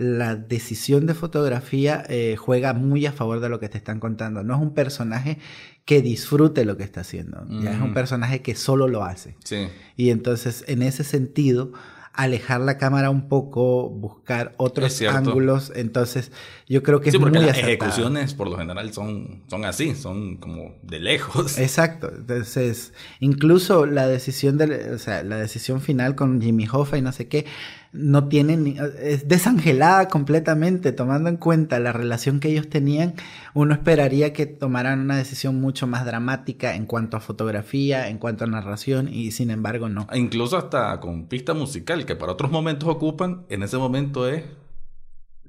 la 0.00 0.34
decisión 0.34 1.04
de 1.04 1.12
fotografía 1.12 2.02
eh, 2.08 2.36
juega 2.38 2.72
muy 2.72 3.04
a 3.04 3.12
favor 3.12 3.40
de 3.40 3.50
lo 3.50 3.60
que 3.60 3.68
te 3.68 3.76
están 3.76 4.00
contando. 4.00 4.42
No 4.42 4.54
es 4.54 4.60
un 4.62 4.72
personaje 4.72 5.38
que 5.84 6.00
disfrute 6.00 6.64
lo 6.64 6.78
que 6.78 6.84
está 6.84 7.02
haciendo. 7.02 7.46
Ya 7.62 7.72
es 7.72 7.80
un 7.82 7.92
personaje 7.92 8.40
que 8.40 8.54
solo 8.54 8.88
lo 8.88 9.04
hace. 9.04 9.36
Sí. 9.44 9.68
Y 9.96 10.08
entonces, 10.08 10.64
en 10.68 10.82
ese 10.82 11.04
sentido, 11.04 11.72
alejar 12.12 12.60
la 12.60 12.76
cámara 12.76 13.10
un 13.10 13.28
poco, 13.28 13.88
buscar 13.88 14.54
otros 14.56 15.00
ángulos. 15.02 15.72
Entonces, 15.74 16.32
yo 16.68 16.82
creo 16.82 17.00
que 17.00 17.10
sí, 17.10 17.16
es 17.16 17.20
porque 17.20 17.38
muy 17.38 17.46
las 17.46 17.58
ejecuciones 17.58 18.34
por 18.34 18.48
lo 18.48 18.56
general 18.56 18.92
son, 18.92 19.42
son 19.48 19.64
así, 19.64 19.94
son 19.94 20.36
como 20.36 20.76
de 20.82 20.98
lejos. 21.00 21.58
Exacto. 21.58 22.10
Entonces, 22.14 22.92
incluso 23.20 23.86
la 23.86 24.06
decisión 24.06 24.58
de, 24.58 24.92
o 24.92 24.98
sea, 24.98 25.22
la 25.22 25.36
decisión 25.36 25.80
final 25.80 26.14
con 26.14 26.40
Jimmy 26.40 26.66
Hoffa 26.70 26.98
y 26.98 27.02
no 27.02 27.12
sé 27.12 27.28
qué, 27.28 27.46
no 27.92 28.28
tienen, 28.28 28.76
es 29.02 29.26
desangelada 29.26 30.08
completamente, 30.08 30.92
tomando 30.92 31.28
en 31.28 31.36
cuenta 31.36 31.80
la 31.80 31.92
relación 31.92 32.38
que 32.38 32.48
ellos 32.48 32.68
tenían, 32.68 33.14
uno 33.52 33.74
esperaría 33.74 34.32
que 34.32 34.46
tomaran 34.46 35.00
una 35.00 35.16
decisión 35.16 35.60
mucho 35.60 35.88
más 35.88 36.04
dramática 36.04 36.76
en 36.76 36.86
cuanto 36.86 37.16
a 37.16 37.20
fotografía, 37.20 38.08
en 38.08 38.18
cuanto 38.18 38.44
a 38.44 38.46
narración, 38.46 39.08
y 39.12 39.32
sin 39.32 39.50
embargo 39.50 39.88
no. 39.88 40.06
E 40.12 40.18
incluso 40.18 40.56
hasta 40.56 41.00
con 41.00 41.26
pista 41.26 41.52
musical, 41.52 42.06
que 42.06 42.14
para 42.14 42.32
otros 42.32 42.52
momentos 42.52 42.88
ocupan, 42.88 43.44
en 43.48 43.64
ese 43.64 43.76
momento 43.76 44.28
es... 44.28 44.44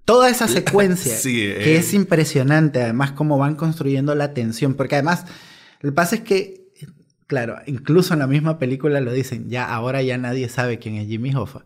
Toda 0.06 0.30
esa 0.30 0.48
secuencia, 0.48 1.16
que 1.22 1.76
es 1.76 1.94
impresionante, 1.94 2.82
además 2.82 3.12
cómo 3.12 3.38
van 3.38 3.56
construyendo 3.56 4.16
la 4.16 4.34
tensión, 4.34 4.74
porque 4.74 4.96
además, 4.96 5.26
el 5.82 5.94
pasa 5.94 6.16
es 6.16 6.22
que 6.22 6.61
Claro, 7.32 7.60
incluso 7.66 8.12
en 8.12 8.20
la 8.20 8.28
misma 8.28 8.60
película 8.60 9.00
lo 9.00 9.14
dicen, 9.14 9.50
ya 9.50 9.74
ahora 9.74 10.02
ya 10.02 10.18
nadie 10.18 10.50
sabe 10.50 10.80
quién 10.80 10.96
es 10.96 11.08
Jimmy 11.08 11.34
Hoffa. 11.34 11.64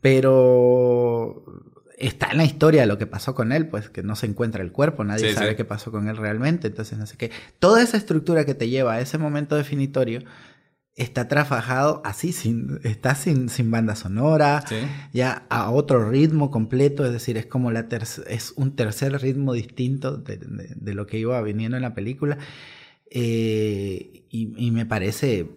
Pero 0.00 1.44
está 1.98 2.30
en 2.30 2.38
la 2.38 2.44
historia 2.44 2.86
lo 2.86 2.96
que 2.96 3.04
pasó 3.04 3.34
con 3.34 3.52
él, 3.52 3.68
pues 3.68 3.90
que 3.90 4.02
no 4.02 4.16
se 4.16 4.24
encuentra 4.24 4.62
el 4.62 4.72
cuerpo, 4.72 5.04
nadie 5.04 5.34
sabe 5.34 5.54
qué 5.54 5.66
pasó 5.66 5.90
con 5.90 6.08
él 6.08 6.16
realmente, 6.16 6.68
entonces 6.68 6.96
no 6.96 7.04
sé 7.04 7.18
qué. 7.18 7.30
Toda 7.58 7.82
esa 7.82 7.98
estructura 7.98 8.46
que 8.46 8.54
te 8.54 8.70
lleva 8.70 8.94
a 8.94 9.00
ese 9.02 9.18
momento 9.18 9.54
definitorio 9.54 10.22
está 10.96 11.28
trabajado 11.28 12.00
así, 12.02 12.32
sin, 12.32 12.80
está 12.82 13.14
sin, 13.14 13.50
sin 13.50 13.70
banda 13.70 13.96
sonora, 13.96 14.64
ya 15.12 15.44
a 15.50 15.70
otro 15.70 16.08
ritmo 16.08 16.50
completo, 16.50 17.04
es 17.04 17.12
decir, 17.12 17.36
es 17.36 17.44
como 17.44 17.70
la 17.70 17.86
es 18.30 18.54
un 18.56 18.74
tercer 18.76 19.20
ritmo 19.20 19.52
distinto 19.52 20.16
de, 20.16 20.38
de 20.38 20.94
lo 20.94 21.06
que 21.06 21.18
iba 21.18 21.38
viniendo 21.42 21.76
en 21.76 21.82
la 21.82 21.92
película. 21.92 22.38
Eh, 23.12 23.79
y, 24.30 24.70
me 24.70 24.86
parece 24.86 25.50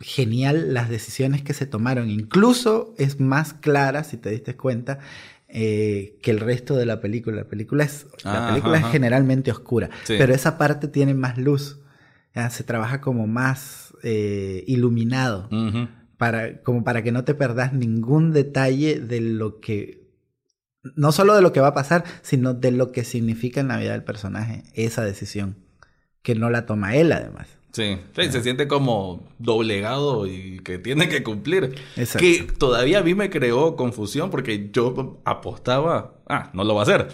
genial 0.00 0.72
las 0.72 0.88
decisiones 0.88 1.42
que 1.42 1.52
se 1.52 1.66
tomaron. 1.66 2.10
Incluso 2.10 2.94
es 2.96 3.18
más 3.20 3.54
clara, 3.54 4.04
si 4.04 4.16
te 4.16 4.30
diste 4.30 4.56
cuenta, 4.56 5.00
eh, 5.48 6.18
que 6.22 6.30
el 6.30 6.40
resto 6.40 6.76
de 6.76 6.86
la 6.86 7.00
película. 7.00 7.38
La 7.38 7.48
película 7.48 7.84
es, 7.84 8.06
la 8.22 8.48
película 8.48 8.78
es 8.78 8.86
generalmente 8.86 9.50
oscura, 9.50 9.90
pero 10.06 10.32
esa 10.32 10.58
parte 10.58 10.88
tiene 10.88 11.14
más 11.14 11.38
luz. 11.38 11.80
Se 12.50 12.64
trabaja 12.64 13.00
como 13.00 13.26
más 13.26 13.94
eh, 14.02 14.64
iluminado. 14.66 15.48
para, 16.16 16.62
como 16.62 16.84
para 16.84 17.02
que 17.02 17.10
no 17.10 17.24
te 17.24 17.34
perdas 17.34 17.72
ningún 17.72 18.32
detalle 18.32 19.00
de 19.00 19.20
lo 19.20 19.60
que. 19.60 20.04
No 20.96 21.12
solo 21.12 21.34
de 21.34 21.42
lo 21.42 21.52
que 21.52 21.60
va 21.60 21.68
a 21.68 21.74
pasar, 21.74 22.04
sino 22.22 22.54
de 22.54 22.70
lo 22.70 22.92
que 22.92 23.04
significa 23.04 23.60
en 23.60 23.68
la 23.68 23.78
vida 23.78 23.92
del 23.92 24.04
personaje 24.04 24.62
esa 24.74 25.02
decisión 25.02 25.56
que 26.22 26.34
no 26.34 26.50
la 26.50 26.66
toma 26.66 26.96
él 26.96 27.12
además. 27.12 27.46
Sí, 27.74 27.98
sí, 28.14 28.30
se 28.30 28.40
siente 28.40 28.68
como 28.68 29.26
doblegado 29.40 30.28
y 30.28 30.60
que 30.60 30.78
tiene 30.78 31.08
que 31.08 31.24
cumplir. 31.24 31.74
Exacto. 31.96 32.20
Que 32.20 32.46
todavía 32.56 33.00
a 33.00 33.02
mí 33.02 33.16
me 33.16 33.30
creó 33.30 33.74
confusión 33.74 34.30
porque 34.30 34.70
yo 34.72 35.18
apostaba, 35.24 36.14
ah, 36.28 36.50
no 36.52 36.62
lo 36.62 36.76
va 36.76 36.82
a 36.82 36.84
hacer. 36.84 37.08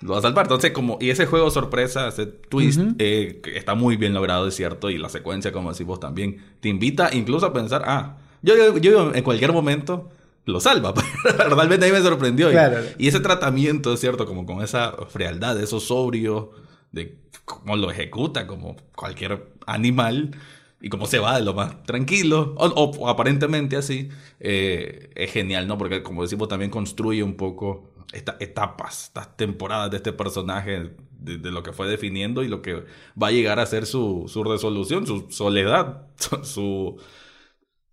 Lo 0.00 0.14
va 0.14 0.18
a 0.18 0.22
salvar. 0.22 0.46
Entonces, 0.46 0.72
como, 0.72 0.98
y 1.00 1.10
ese 1.10 1.26
juego 1.26 1.48
sorpresa, 1.52 2.08
ese 2.08 2.26
twist, 2.26 2.80
eh, 2.98 3.40
que 3.44 3.56
está 3.56 3.76
muy 3.76 3.96
bien 3.96 4.12
logrado, 4.12 4.48
es 4.48 4.56
cierto, 4.56 4.90
y 4.90 4.98
la 4.98 5.08
secuencia, 5.08 5.52
como 5.52 5.70
decís 5.70 5.86
vos 5.86 6.00
también, 6.00 6.44
te 6.58 6.68
invita 6.68 7.10
incluso 7.12 7.46
a 7.46 7.52
pensar, 7.52 7.82
ah, 7.86 8.18
yo, 8.42 8.56
yo, 8.56 8.76
yo 8.78 9.14
en 9.14 9.22
cualquier 9.22 9.52
momento 9.52 10.10
lo 10.46 10.58
salva. 10.58 10.92
Realmente 11.38 11.86
a 11.86 11.88
mí 11.88 11.94
me 11.96 12.02
sorprendió. 12.02 12.48
Y- 12.48 12.52
Claro. 12.54 12.80
Y, 12.98 13.06
ese 13.06 13.20
tratamiento, 13.20 13.92
es 13.94 14.00
cierto, 14.00 14.26
como 14.26 14.44
con 14.46 14.62
esa 14.64 14.92
frialdad, 15.10 15.60
eso 15.62 15.78
sobrio, 15.78 16.50
de 16.90 17.21
cómo 17.44 17.76
lo 17.76 17.90
ejecuta 17.90 18.46
como 18.46 18.76
cualquier 18.94 19.52
animal 19.66 20.36
y 20.80 20.88
cómo 20.88 21.06
se 21.06 21.20
va 21.20 21.36
de 21.36 21.44
lo 21.44 21.54
más 21.54 21.82
tranquilo, 21.84 22.54
o, 22.56 23.08
aparentemente 23.08 23.76
así, 23.76 24.08
eh, 24.40 25.10
es 25.14 25.32
genial, 25.32 25.68
¿no? 25.68 25.78
Porque 25.78 26.02
como 26.02 26.22
decimos, 26.22 26.48
también 26.48 26.70
construye 26.70 27.22
un 27.22 27.36
poco 27.36 27.92
estas 28.12 28.36
etapas, 28.40 29.04
estas 29.04 29.36
temporadas 29.36 29.90
de 29.90 29.98
este 29.98 30.12
personaje, 30.12 30.90
de, 31.18 31.50
lo 31.52 31.62
que 31.62 31.72
fue 31.72 31.86
definiendo 31.86 32.42
y 32.42 32.48
lo 32.48 32.62
que 32.62 32.84
va 33.20 33.28
a 33.28 33.30
llegar 33.30 33.60
a 33.60 33.66
ser 33.66 33.86
su, 33.86 34.24
su 34.26 34.42
resolución, 34.42 35.06
su 35.06 35.30
soledad, 35.30 36.08
su 36.42 37.00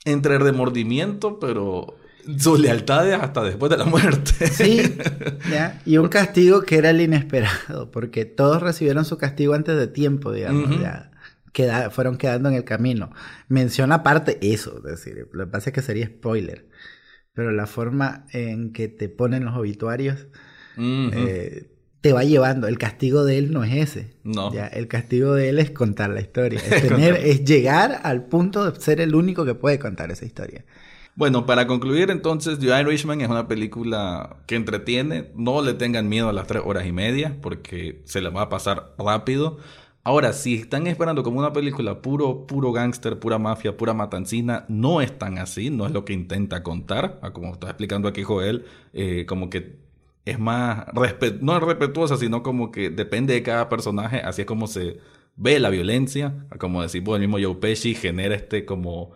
entre 0.04 0.40
remordimiento, 0.40 1.40
pero 1.40 1.96
su 2.38 2.58
lealtad 2.58 3.12
hasta 3.14 3.44
después 3.44 3.70
de 3.72 3.78
la 3.78 3.86
muerte. 3.86 4.48
Sí, 4.48 4.82
ya. 5.52 5.82
Y 5.86 5.98
un 5.98 6.08
castigo 6.10 6.62
que 6.62 6.78
era 6.78 6.90
el 6.92 7.02
inesperado, 7.02 7.92
porque 7.92 8.26
todos 8.26 8.62
recibieron 8.62 9.06
su 9.06 9.18
castigo 9.18 9.54
antes 9.54 9.78
de 9.78 9.88
tiempo, 9.88 10.32
digamos, 10.32 10.80
ya. 10.80 11.12
Queda- 11.54 11.90
fueron 11.90 12.18
quedando 12.18 12.50
en 12.50 12.56
el 12.56 12.64
camino. 12.64 13.12
Menciona 13.48 13.96
aparte 13.96 14.38
eso, 14.42 14.78
es 14.78 14.84
decir, 14.84 15.28
lo 15.32 15.46
que 15.46 15.52
pasa 15.52 15.70
es 15.72 15.74
que 15.74 15.82
sería 15.82 16.06
spoiler. 16.06 16.68
Pero 17.34 17.52
la 17.52 17.66
forma 17.68 18.26
en 18.32 18.72
que 18.74 18.88
te 18.88 19.10
ponen 19.10 19.46
los 19.46 19.56
obituarios 19.56 20.28
eh, 20.78 21.72
te 22.02 22.14
va 22.14 22.24
llevando. 22.24 22.68
El 22.68 22.78
castigo 22.78 23.26
de 23.26 23.38
él 23.40 23.52
no 23.52 23.64
es 23.64 23.74
ese. 23.76 24.14
No. 24.24 24.54
Ya, 24.54 24.68
el 24.68 24.88
castigo 24.88 25.34
de 25.34 25.50
él 25.50 25.60
es 25.60 25.72
contar 25.72 26.10
la 26.12 26.22
historia. 26.22 26.60
Es, 26.72 26.82
tener, 26.88 27.16
es 27.16 27.44
llegar 27.46 28.00
al 28.04 28.26
punto 28.26 28.70
de 28.72 28.80
ser 28.80 29.02
el 29.02 29.16
único 29.16 29.44
que 29.46 29.56
puede 29.56 29.80
contar 29.80 30.12
esa 30.12 30.26
historia. 30.26 30.66
Bueno, 31.20 31.46
para 31.46 31.68
concluir 31.68 32.12
entonces, 32.12 32.60
The 32.60 32.80
Irishman 32.80 33.20
es 33.20 33.30
una 33.30 33.46
película 33.50 34.38
que 34.48 34.56
entretiene. 34.56 35.32
No 35.36 35.62
le 35.62 35.74
tengan 35.74 36.08
miedo 36.08 36.30
a 36.30 36.34
las 36.34 36.48
tres 36.48 36.64
horas 36.66 36.86
y 36.88 36.94
media 36.94 37.38
porque 37.42 38.02
se 38.06 38.22
les 38.22 38.34
va 38.34 38.44
a 38.44 38.50
pasar 38.50 38.96
rápido. 38.98 39.58
Ahora, 40.06 40.32
si 40.32 40.56
están 40.56 40.88
esperando 40.88 41.22
como 41.24 41.40
una 41.40 41.52
película 41.52 42.02
puro, 42.02 42.48
puro 42.48 42.72
gángster, 42.72 43.20
pura 43.20 43.38
mafia, 43.38 43.76
pura 43.76 43.94
matancina, 43.94 44.64
no 44.70 45.02
es 45.02 45.18
tan 45.20 45.38
así, 45.40 45.70
no 45.70 45.86
es 45.86 45.92
lo 45.92 46.06
que 46.06 46.14
intenta 46.14 46.64
contar, 46.64 47.20
como 47.34 47.52
está 47.52 47.68
explicando 47.68 48.08
aquí 48.08 48.24
Joel, 48.24 48.66
eh, 48.94 49.26
como 49.28 49.50
que 49.50 49.78
es 50.26 50.40
más, 50.40 50.86
respe- 50.88 51.40
no 51.42 51.58
es 51.58 51.62
respetuosa, 51.64 52.16
sino 52.18 52.44
como 52.44 52.72
que 52.72 52.90
depende 52.90 53.34
de 53.34 53.44
cada 53.44 53.68
personaje, 53.68 54.22
así 54.22 54.42
es 54.44 54.48
como 54.48 54.68
se 54.68 55.00
ve 55.36 55.60
la 55.60 55.70
violencia, 55.70 56.46
como 56.60 56.82
decimos 56.82 57.16
el 57.16 57.22
mismo 57.28 57.38
Joe 57.42 57.56
Pesci 57.60 57.94
genera 57.94 58.36
este 58.36 58.66
como 58.66 59.12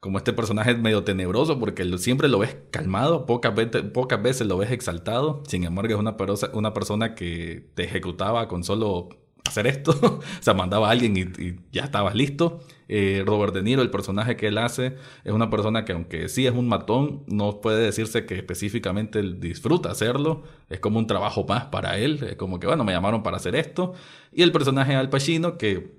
como 0.00 0.18
este 0.18 0.32
personaje 0.32 0.74
medio 0.76 1.04
tenebroso 1.04 1.58
porque 1.58 1.84
lo- 1.84 1.98
siempre 1.98 2.28
lo 2.28 2.38
ves 2.38 2.56
calmado, 2.70 3.26
pocas 3.26 3.54
veces, 3.54 3.82
pocas 3.82 4.22
veces 4.22 4.46
lo 4.46 4.56
ves 4.58 4.70
exaltado, 4.70 5.42
sin 5.46 5.64
embargo 5.64 5.94
es 5.94 6.00
una, 6.00 6.16
una 6.52 6.74
persona 6.74 7.14
que 7.14 7.70
te 7.74 7.84
ejecutaba 7.84 8.48
con 8.48 8.62
solo 8.64 9.08
hacer 9.46 9.66
esto, 9.66 9.92
o 10.02 10.42
sea, 10.42 10.54
mandaba 10.54 10.88
a 10.88 10.90
alguien 10.92 11.16
y, 11.16 11.56
ya 11.72 11.84
estabas 11.84 12.14
listo. 12.14 12.60
Eh, 12.90 13.22
Robert 13.26 13.52
De 13.54 13.62
Niro, 13.62 13.82
el 13.82 13.90
personaje 13.90 14.36
que 14.36 14.46
él 14.48 14.56
hace, 14.58 14.96
es 15.24 15.32
una 15.32 15.50
persona 15.50 15.84
que 15.84 15.92
aunque 15.92 16.28
sí 16.28 16.46
es 16.46 16.54
un 16.54 16.68
matón, 16.68 17.24
no 17.26 17.60
puede 17.60 17.82
decirse 17.84 18.24
que 18.24 18.36
específicamente 18.36 19.22
disfruta 19.22 19.90
hacerlo, 19.90 20.42
es 20.70 20.80
como 20.80 20.98
un 20.98 21.06
trabajo 21.06 21.44
más 21.44 21.66
para 21.66 21.98
él, 21.98 22.22
es 22.22 22.36
como 22.36 22.60
que 22.60 22.66
bueno, 22.66 22.84
me 22.84 22.92
llamaron 22.92 23.22
para 23.22 23.36
hacer 23.36 23.56
esto. 23.56 23.94
Y 24.32 24.42
el 24.42 24.52
personaje 24.52 24.94
Al 24.94 25.10
Pacino 25.10 25.58
que 25.58 25.98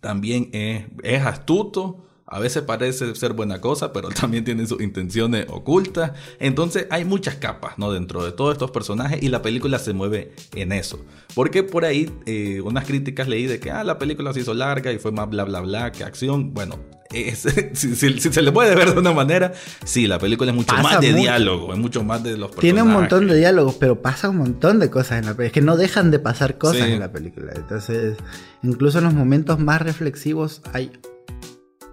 también 0.00 0.50
es, 0.52 0.86
es 1.02 1.22
astuto, 1.22 2.07
a 2.30 2.38
veces 2.40 2.62
parece 2.62 3.14
ser 3.14 3.32
buena 3.32 3.60
cosa, 3.60 3.92
pero 3.92 4.08
también 4.20 4.44
tiene 4.44 4.66
sus 4.66 4.80
intenciones 4.82 5.46
ocultas. 5.48 6.12
Entonces 6.38 6.86
hay 6.90 7.04
muchas 7.04 7.36
capas, 7.36 7.78
¿no? 7.78 7.90
Dentro 7.92 8.24
de 8.24 8.32
todos 8.32 8.52
estos 8.52 8.70
personajes 8.70 9.22
y 9.22 9.28
la 9.28 9.40
película 9.42 9.78
se 9.78 9.92
mueve 9.94 10.32
en 10.54 10.72
eso. 10.72 11.04
Porque 11.34 11.62
por 11.62 11.84
ahí 11.84 12.10
eh, 12.26 12.60
unas 12.62 12.84
críticas 12.84 13.28
leí 13.28 13.46
de 13.46 13.58
que 13.60 13.70
ah, 13.70 13.82
la 13.84 13.98
película 13.98 14.32
se 14.34 14.40
hizo 14.40 14.54
larga 14.54 14.92
y 14.92 14.98
fue 14.98 15.12
más 15.12 15.28
bla 15.30 15.44
bla 15.44 15.60
bla 15.60 15.90
que 15.92 16.04
acción. 16.04 16.52
Bueno, 16.52 16.76
es- 17.12 17.46
si, 17.74 17.94
si- 17.96 18.20
si 18.20 18.32
se 18.32 18.42
le 18.42 18.52
puede 18.52 18.74
ver 18.74 18.92
de 18.92 19.00
una 19.00 19.12
manera, 19.12 19.52
sí, 19.84 20.06
la 20.06 20.18
película 20.18 20.50
es 20.50 20.56
mucho 20.56 20.74
Pasa 20.74 20.82
más 20.82 21.00
de 21.00 21.14
diálogo, 21.14 21.72
es 21.72 21.78
mucho 21.78 22.04
más 22.04 22.22
de 22.22 22.32
los 22.32 22.50
personajes. 22.50 22.60
Tiene 22.60 22.82
un 22.82 22.92
montón 22.92 23.26
de 23.28 23.36
diálogos, 23.36 23.76
pero 23.80 24.02
pasa 24.02 24.28
un 24.28 24.36
montón 24.36 24.78
de 24.80 24.90
cosas 24.90 25.20
en 25.20 25.26
la 25.26 25.30
película. 25.30 25.46
Es 25.46 25.52
que 25.52 25.62
no 25.62 25.76
dejan 25.76 26.10
de 26.10 26.18
pasar 26.18 26.58
cosas 26.58 26.86
Sí. 26.86 26.92
en 26.92 27.00
la 27.00 27.10
película. 27.12 27.52
Entonces, 27.56 28.16
incluso 28.62 28.98
en 28.98 29.04
los 29.04 29.14
momentos 29.14 29.58
más 29.58 29.80
reflexivos 29.80 30.60
hay 30.72 30.90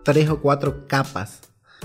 tres 0.05 0.29
o 0.29 0.39
cuatro 0.39 0.87
capas 0.87 1.41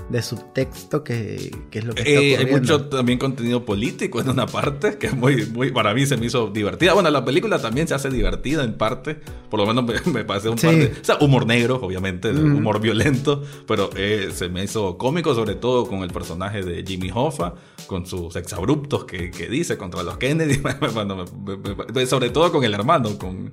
de 0.09 0.21
subtexto 0.23 1.03
que, 1.03 1.55
que 1.69 1.79
es 1.79 1.85
lo 1.85 1.93
que 1.93 2.01
está 2.01 2.11
Eh, 2.21 2.37
hay 2.37 2.45
mucho 2.47 2.85
también 2.85 3.19
contenido 3.19 3.63
político 3.65 4.19
en 4.19 4.29
una 4.29 4.47
parte 4.47 4.97
que 4.97 5.07
es 5.07 5.13
muy, 5.15 5.45
muy, 5.47 5.71
para 5.71 5.93
mí 5.93 6.05
se 6.07 6.17
me 6.17 6.25
hizo 6.25 6.47
divertida. 6.49 6.93
Bueno, 6.93 7.09
la 7.11 7.23
película 7.23 7.59
también 7.61 7.87
se 7.87 7.93
hace 7.93 8.09
divertida 8.09 8.63
en 8.63 8.73
parte, 8.77 9.19
por 9.49 9.59
lo 9.59 9.67
menos 9.67 9.83
me, 9.85 9.93
me 10.11 10.23
pasé 10.25 10.49
un 10.49 10.57
Sí. 10.57 10.65
par 10.65 10.75
de, 10.75 10.85
o 11.01 11.03
sea, 11.05 11.17
humor 11.19 11.45
negro, 11.45 11.75
obviamente, 11.81 12.31
Mm. 12.33 12.55
humor 12.57 12.79
violento, 12.81 13.43
pero 13.67 13.89
eh, 13.95 14.29
se 14.33 14.49
me 14.49 14.63
hizo 14.63 14.97
cómico, 14.97 15.35
sobre 15.35 15.55
todo 15.55 15.85
con 15.87 15.99
el 16.03 16.09
personaje 16.09 16.63
de 16.63 16.83
Jimmy 16.85 17.11
Hoffa, 17.13 17.53
con 17.85 18.05
sus 18.07 18.35
exabruptos 18.37 19.05
que, 19.05 19.29
que 19.29 19.47
dice 19.49 19.77
contra 19.77 20.01
los 20.03 20.17
Kennedy, 20.17 20.57
Bueno, 20.93 21.25
me- 21.45 21.57
me- 21.93 22.05
sobre 22.07 22.31
todo 22.31 22.51
con 22.51 22.63
el 22.63 22.73
hermano, 22.73 23.17
con, 23.19 23.51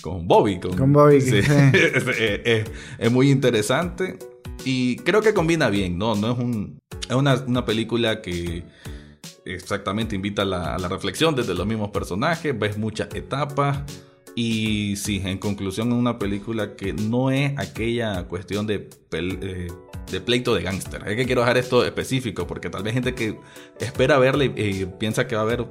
con 0.00 0.26
Bobby. 0.28 0.60
Con, 0.60 0.76
Con 0.76 0.92
Bobby, 0.92 1.20
sí. 1.22 1.42
sí. 1.42 1.52
es, 1.72 2.06
es- 2.08 2.40
es- 2.44 2.70
es 2.98 3.12
muy 3.12 3.30
interesante 3.30 4.18
y 4.64 4.96
creo 4.96 5.20
que 5.20 5.34
combina 5.34 5.68
bien, 5.70 5.98
¿no? 5.98 6.14
No 6.14 6.32
es 6.32 6.38
un 6.38 6.78
es 7.08 7.14
una, 7.16 7.34
una 7.46 7.64
película 7.64 8.20
que 8.20 8.64
exactamente 9.44 10.14
invita 10.14 10.42
a 10.42 10.44
la, 10.44 10.74
a 10.74 10.78
la 10.78 10.88
reflexión 10.88 11.34
desde 11.34 11.54
los 11.54 11.66
mismos 11.66 11.90
personajes, 11.90 12.58
ves 12.58 12.76
muchas 12.76 13.08
etapas 13.14 13.80
y 14.34 14.94
sí, 14.96 15.20
en 15.24 15.38
conclusión 15.38 15.88
es 15.88 15.94
una 15.94 16.18
película 16.18 16.76
que 16.76 16.92
no 16.92 17.30
es 17.30 17.58
aquella 17.58 18.24
cuestión 18.24 18.66
de, 18.66 18.88
eh, 19.12 19.68
de 20.12 20.20
pleito 20.20 20.54
de 20.54 20.62
gángster. 20.62 21.02
Es 21.08 21.16
que 21.16 21.24
quiero 21.26 21.40
dejar 21.40 21.56
esto 21.58 21.84
específico 21.84 22.46
porque 22.46 22.70
tal 22.70 22.82
vez 22.82 22.94
gente 22.94 23.14
que 23.14 23.38
espera 23.80 24.18
verla 24.18 24.44
y, 24.44 24.52
y 24.56 24.86
piensa 24.98 25.26
que 25.26 25.34
va 25.34 25.40
a 25.40 25.44
haber 25.44 25.66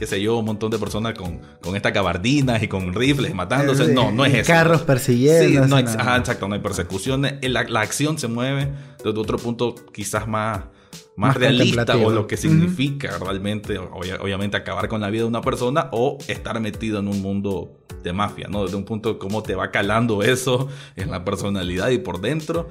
qué 0.00 0.06
sé 0.06 0.20
yo, 0.22 0.38
un 0.38 0.46
montón 0.46 0.70
de 0.70 0.78
personas 0.78 1.12
con, 1.12 1.40
con 1.60 1.76
estas 1.76 1.92
gabardinas 1.92 2.62
y 2.62 2.68
con 2.68 2.94
rifles 2.94 3.34
matándose. 3.34 3.92
No, 3.92 4.10
no 4.10 4.24
es 4.24 4.32
eso. 4.34 4.46
Carros 4.50 4.80
persiguiendo. 4.80 5.64
Sí, 5.64 5.68
no, 5.70 5.76
ajá, 5.76 6.16
exacto, 6.16 6.48
no 6.48 6.54
hay 6.54 6.60
persecuciones. 6.60 7.34
Eh, 7.42 7.50
La, 7.50 7.64
la 7.64 7.82
acción 7.82 8.18
se 8.18 8.26
mueve 8.26 8.72
desde 9.04 9.18
otro 9.20 9.36
punto 9.36 9.74
quizás 9.92 10.26
más, 10.26 10.60
más, 11.16 11.28
Más 11.28 11.36
realista 11.36 11.96
o 11.98 12.10
lo 12.10 12.26
que 12.26 12.38
significa 12.38 13.18
realmente, 13.18 13.78
obvia- 13.78 14.18
obviamente, 14.22 14.56
acabar 14.56 14.88
con 14.88 15.02
la 15.02 15.10
vida 15.10 15.22
de 15.24 15.28
una 15.28 15.42
persona 15.42 15.88
o 15.92 16.16
estar 16.28 16.58
metido 16.60 16.98
en 16.98 17.06
un 17.08 17.20
mundo 17.20 17.76
de 18.02 18.14
mafia, 18.14 18.48
¿no? 18.48 18.64
Desde 18.64 18.76
un 18.78 18.86
punto 18.86 19.18
cómo 19.18 19.42
te 19.42 19.54
va 19.54 19.70
calando 19.70 20.22
eso 20.22 20.68
en 20.96 21.10
la 21.10 21.26
personalidad 21.26 21.90
y 21.90 21.98
por 21.98 22.22
dentro, 22.22 22.68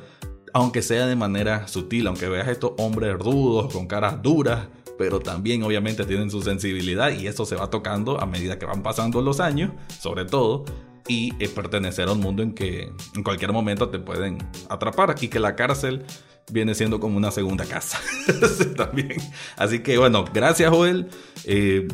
aunque 0.52 0.82
sea 0.82 1.06
de 1.06 1.16
manera 1.16 1.68
sutil, 1.68 2.08
aunque 2.08 2.28
veas 2.28 2.48
estos 2.48 2.72
hombres 2.80 3.14
rudos, 3.20 3.72
con 3.72 3.86
caras 3.86 4.24
duras, 4.24 4.68
pero 5.00 5.22
también 5.22 5.64
obviamente 5.64 6.04
tienen 6.04 6.30
su 6.30 6.42
sensibilidad 6.42 7.18
y 7.18 7.26
eso 7.26 7.46
se 7.46 7.56
va 7.56 7.70
tocando 7.70 8.20
a 8.20 8.26
medida 8.26 8.60
que 8.60 8.66
van 8.66 8.84
pasando 8.84 9.22
los 9.22 9.40
años, 9.40 9.72
sobre 9.98 10.26
todo, 10.26 10.66
y 11.08 11.34
eh, 11.40 11.48
pertenecer 11.48 12.10
a 12.10 12.12
un 12.12 12.20
mundo 12.20 12.44
en 12.44 12.54
que 12.54 12.92
en 13.16 13.24
cualquier 13.24 13.54
momento 13.54 13.88
te 13.88 14.00
pueden 14.00 14.40
atrapar 14.68 15.16
y 15.22 15.30
que 15.30 15.40
la 15.40 15.56
cárcel 15.56 16.04
viene 16.52 16.76
siendo 16.76 17.00
como 17.00 17.16
una 17.16 17.32
segunda 17.32 17.64
casa 17.64 17.98
también. 18.76 19.16
Así 19.56 19.80
que 19.80 19.98
bueno, 19.98 20.26
gracias 20.34 20.70
Joel. 20.70 21.08
Eh, 21.46 21.88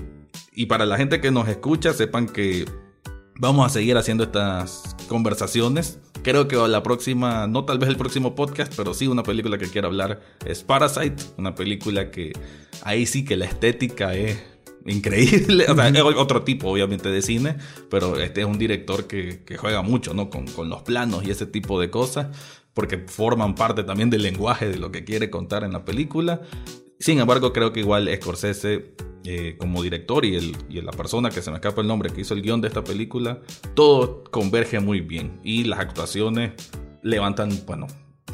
y 0.54 0.66
para 0.66 0.88
la 0.88 0.98
gente 0.98 1.22
que 1.22 1.30
nos 1.30 1.48
escucha, 1.48 1.94
sepan 1.94 2.26
que 2.26 2.66
vamos 3.40 3.66
a 3.66 3.70
seguir 3.70 3.98
haciendo 3.98 4.24
estas 4.24 4.96
conversaciones. 5.08 6.00
Creo 6.24 6.48
que 6.48 6.56
la 6.56 6.82
próxima, 6.82 7.48
no 7.48 7.66
tal 7.66 7.78
vez 7.78 7.90
el 7.90 7.98
próximo 7.98 8.34
podcast, 8.34 8.74
pero 8.76 8.94
sí 8.94 9.08
una 9.08 9.24
película 9.24 9.58
que 9.58 9.68
quiero 9.68 9.88
hablar 9.88 10.22
es 10.46 10.64
Parasite, 10.64 11.24
una 11.38 11.54
película 11.54 12.10
que 12.10 12.34
ahí 12.84 13.06
sí 13.06 13.24
que 13.24 13.38
la 13.38 13.46
estética 13.46 14.16
es 14.16 14.42
increíble, 14.86 15.66
o 15.70 15.76
sea, 15.76 15.88
es 15.88 16.02
otro 16.02 16.44
tipo 16.44 16.70
obviamente 16.70 17.10
de 17.10 17.22
cine, 17.22 17.58
pero 17.90 18.20
este 18.20 18.42
es 18.42 18.48
un 18.48 18.58
director 18.58 19.06
que, 19.06 19.44
que 19.44 19.58
juega 19.58 19.82
mucho, 19.82 20.14
¿no? 20.14 20.30
Con, 20.30 20.48
con 20.48 20.70
los 20.70 20.82
planos 20.82 21.26
y 21.26 21.32
ese 21.32 21.46
tipo 21.46 21.80
de 21.80 21.92
cosas, 21.92 22.36
porque 22.74 22.98
forman 23.08 23.54
parte 23.54 23.84
también 23.84 24.10
del 24.10 24.24
lenguaje 24.24 24.68
de 24.68 24.78
lo 24.78 24.92
que 24.92 25.04
quiere 25.04 25.30
contar 25.30 25.64
en 25.64 25.74
la 25.74 25.86
película. 25.86 26.42
Sin 27.00 27.20
embargo, 27.20 27.54
creo 27.54 27.72
que 27.72 27.82
igual 27.82 28.10
Scorsese 28.16 28.96
eh, 29.26 29.56
como 29.60 29.82
director 29.82 30.24
y, 30.26 30.36
el, 30.36 30.58
y 30.70 30.82
la 30.82 30.92
persona 30.92 31.30
que 31.30 31.42
se 31.42 31.50
me 31.52 31.58
escapa 31.58 31.82
el 31.82 31.88
nombre 31.88 32.12
que 32.12 32.22
hizo 32.22 32.34
el 32.34 32.42
guion 32.42 32.62
de 32.62 32.68
esta 32.68 32.84
película, 32.84 33.42
todo 33.74 34.24
converge 34.26 34.80
muy 34.80 35.02
bien 35.02 35.40
y 35.44 35.64
las 35.64 35.80
actuaciones 35.80 36.52
levantan, 37.02 37.50
bueno, 37.66 37.88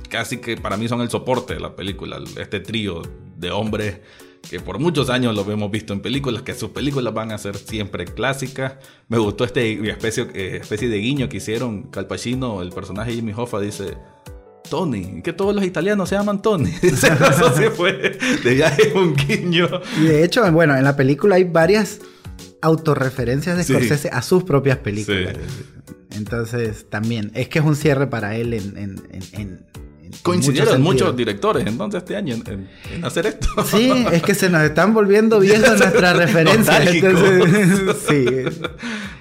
casi 0.09 0.37
que 0.37 0.57
para 0.57 0.77
mí 0.77 0.87
son 0.87 1.01
el 1.01 1.09
soporte 1.09 1.53
de 1.53 1.59
la 1.59 1.75
película, 1.75 2.19
este 2.37 2.59
trío 2.59 3.01
de 3.37 3.51
hombres 3.51 4.01
que 4.49 4.59
por 4.59 4.79
muchos 4.79 5.09
años 5.09 5.35
lo 5.35 5.49
hemos 5.51 5.71
visto 5.71 5.93
en 5.93 6.01
películas, 6.01 6.41
que 6.41 6.53
sus 6.53 6.71
películas 6.71 7.13
van 7.13 7.31
a 7.31 7.37
ser 7.37 7.55
siempre 7.55 8.05
clásicas. 8.05 8.73
Me 9.07 9.17
gustó 9.17 9.43
este 9.43 9.71
especie, 9.89 10.27
eh, 10.33 10.57
especie 10.61 10.89
de 10.89 10.97
guiño 10.97 11.29
que 11.29 11.37
hicieron 11.37 11.83
Calpachino, 11.83 12.61
el 12.61 12.69
personaje 12.69 13.13
Jimmy 13.13 13.33
Hoffa 13.35 13.59
dice, 13.59 13.97
Tony, 14.71 15.21
que 15.21 15.33
todos 15.33 15.53
los 15.53 15.65
italianos 15.65 16.07
se 16.07 16.15
llaman 16.15 16.41
Tony. 16.41 16.73
Eso 16.81 17.53
sí 17.57 17.65
fue 17.75 18.17
de 18.41 18.53
viaje 18.53 18.93
un 18.95 19.13
guiño. 19.13 19.67
Y 19.99 20.05
de 20.05 20.23
hecho, 20.23 20.49
bueno, 20.49 20.77
en 20.77 20.85
la 20.85 20.95
película 20.95 21.35
hay 21.35 21.43
varias 21.43 21.99
autorreferencias 22.61 23.57
de 23.57 23.65
Scorsese 23.65 24.09
a 24.09 24.21
sus 24.21 24.45
propias 24.45 24.77
películas. 24.77 25.35
Entonces, 26.11 26.89
también, 26.89 27.31
es 27.35 27.49
que 27.49 27.59
es 27.59 27.65
un 27.65 27.75
cierre 27.75 28.07
para 28.07 28.37
él 28.37 28.53
en, 28.53 28.77
en, 28.77 29.01
en, 29.33 29.65
Coincidieron 30.23 30.81
muchos, 30.81 31.15
directores 31.15 31.65
entonces 31.65 31.99
este 31.99 32.15
año 32.15 32.35
en, 32.35 32.69
hacer 33.03 33.25
esto. 33.25 33.47
Sí, 33.65 33.91
es 34.11 34.23
que 34.23 34.35
se 34.35 34.49
nos 34.49 34.61
están 34.63 34.93
volviendo 34.93 35.39
viendo 35.41 35.75
nuestras 35.75 36.17
referencias. 36.17 36.89
sí. 38.07 38.25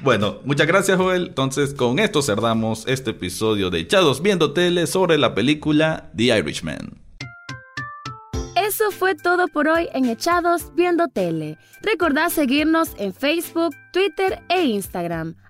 Bueno, 0.03 0.41
muchas 0.45 0.67
gracias 0.67 0.99
Joel. 0.99 1.29
Entonces 1.29 1.75
con 1.75 1.99
esto 1.99 2.23
cerramos 2.23 2.85
este 2.87 3.11
episodio 3.11 3.71
de 3.71 3.81
Echados 3.81 4.23
Viendo 4.23 4.53
Tele 4.53 4.87
sobre 4.87 5.19
la 5.19 5.35
película 5.35 6.11
The 6.17 6.39
Irishman. 6.39 7.01
Eso 8.57 8.91
fue 8.91 9.15
todo 9.15 9.49
por 9.49 9.69
hoy 9.69 9.89
en 9.95 10.05
Echados 10.05 10.75
Viendo 10.75 11.09
Tele. 11.09 11.59
Recordad 11.83 12.29
seguirnos 12.29 12.91
en 12.99 13.13
Facebook, 13.13 13.75
Twitter 13.93 14.43
e 14.49 14.65
Instagram. 14.65 15.35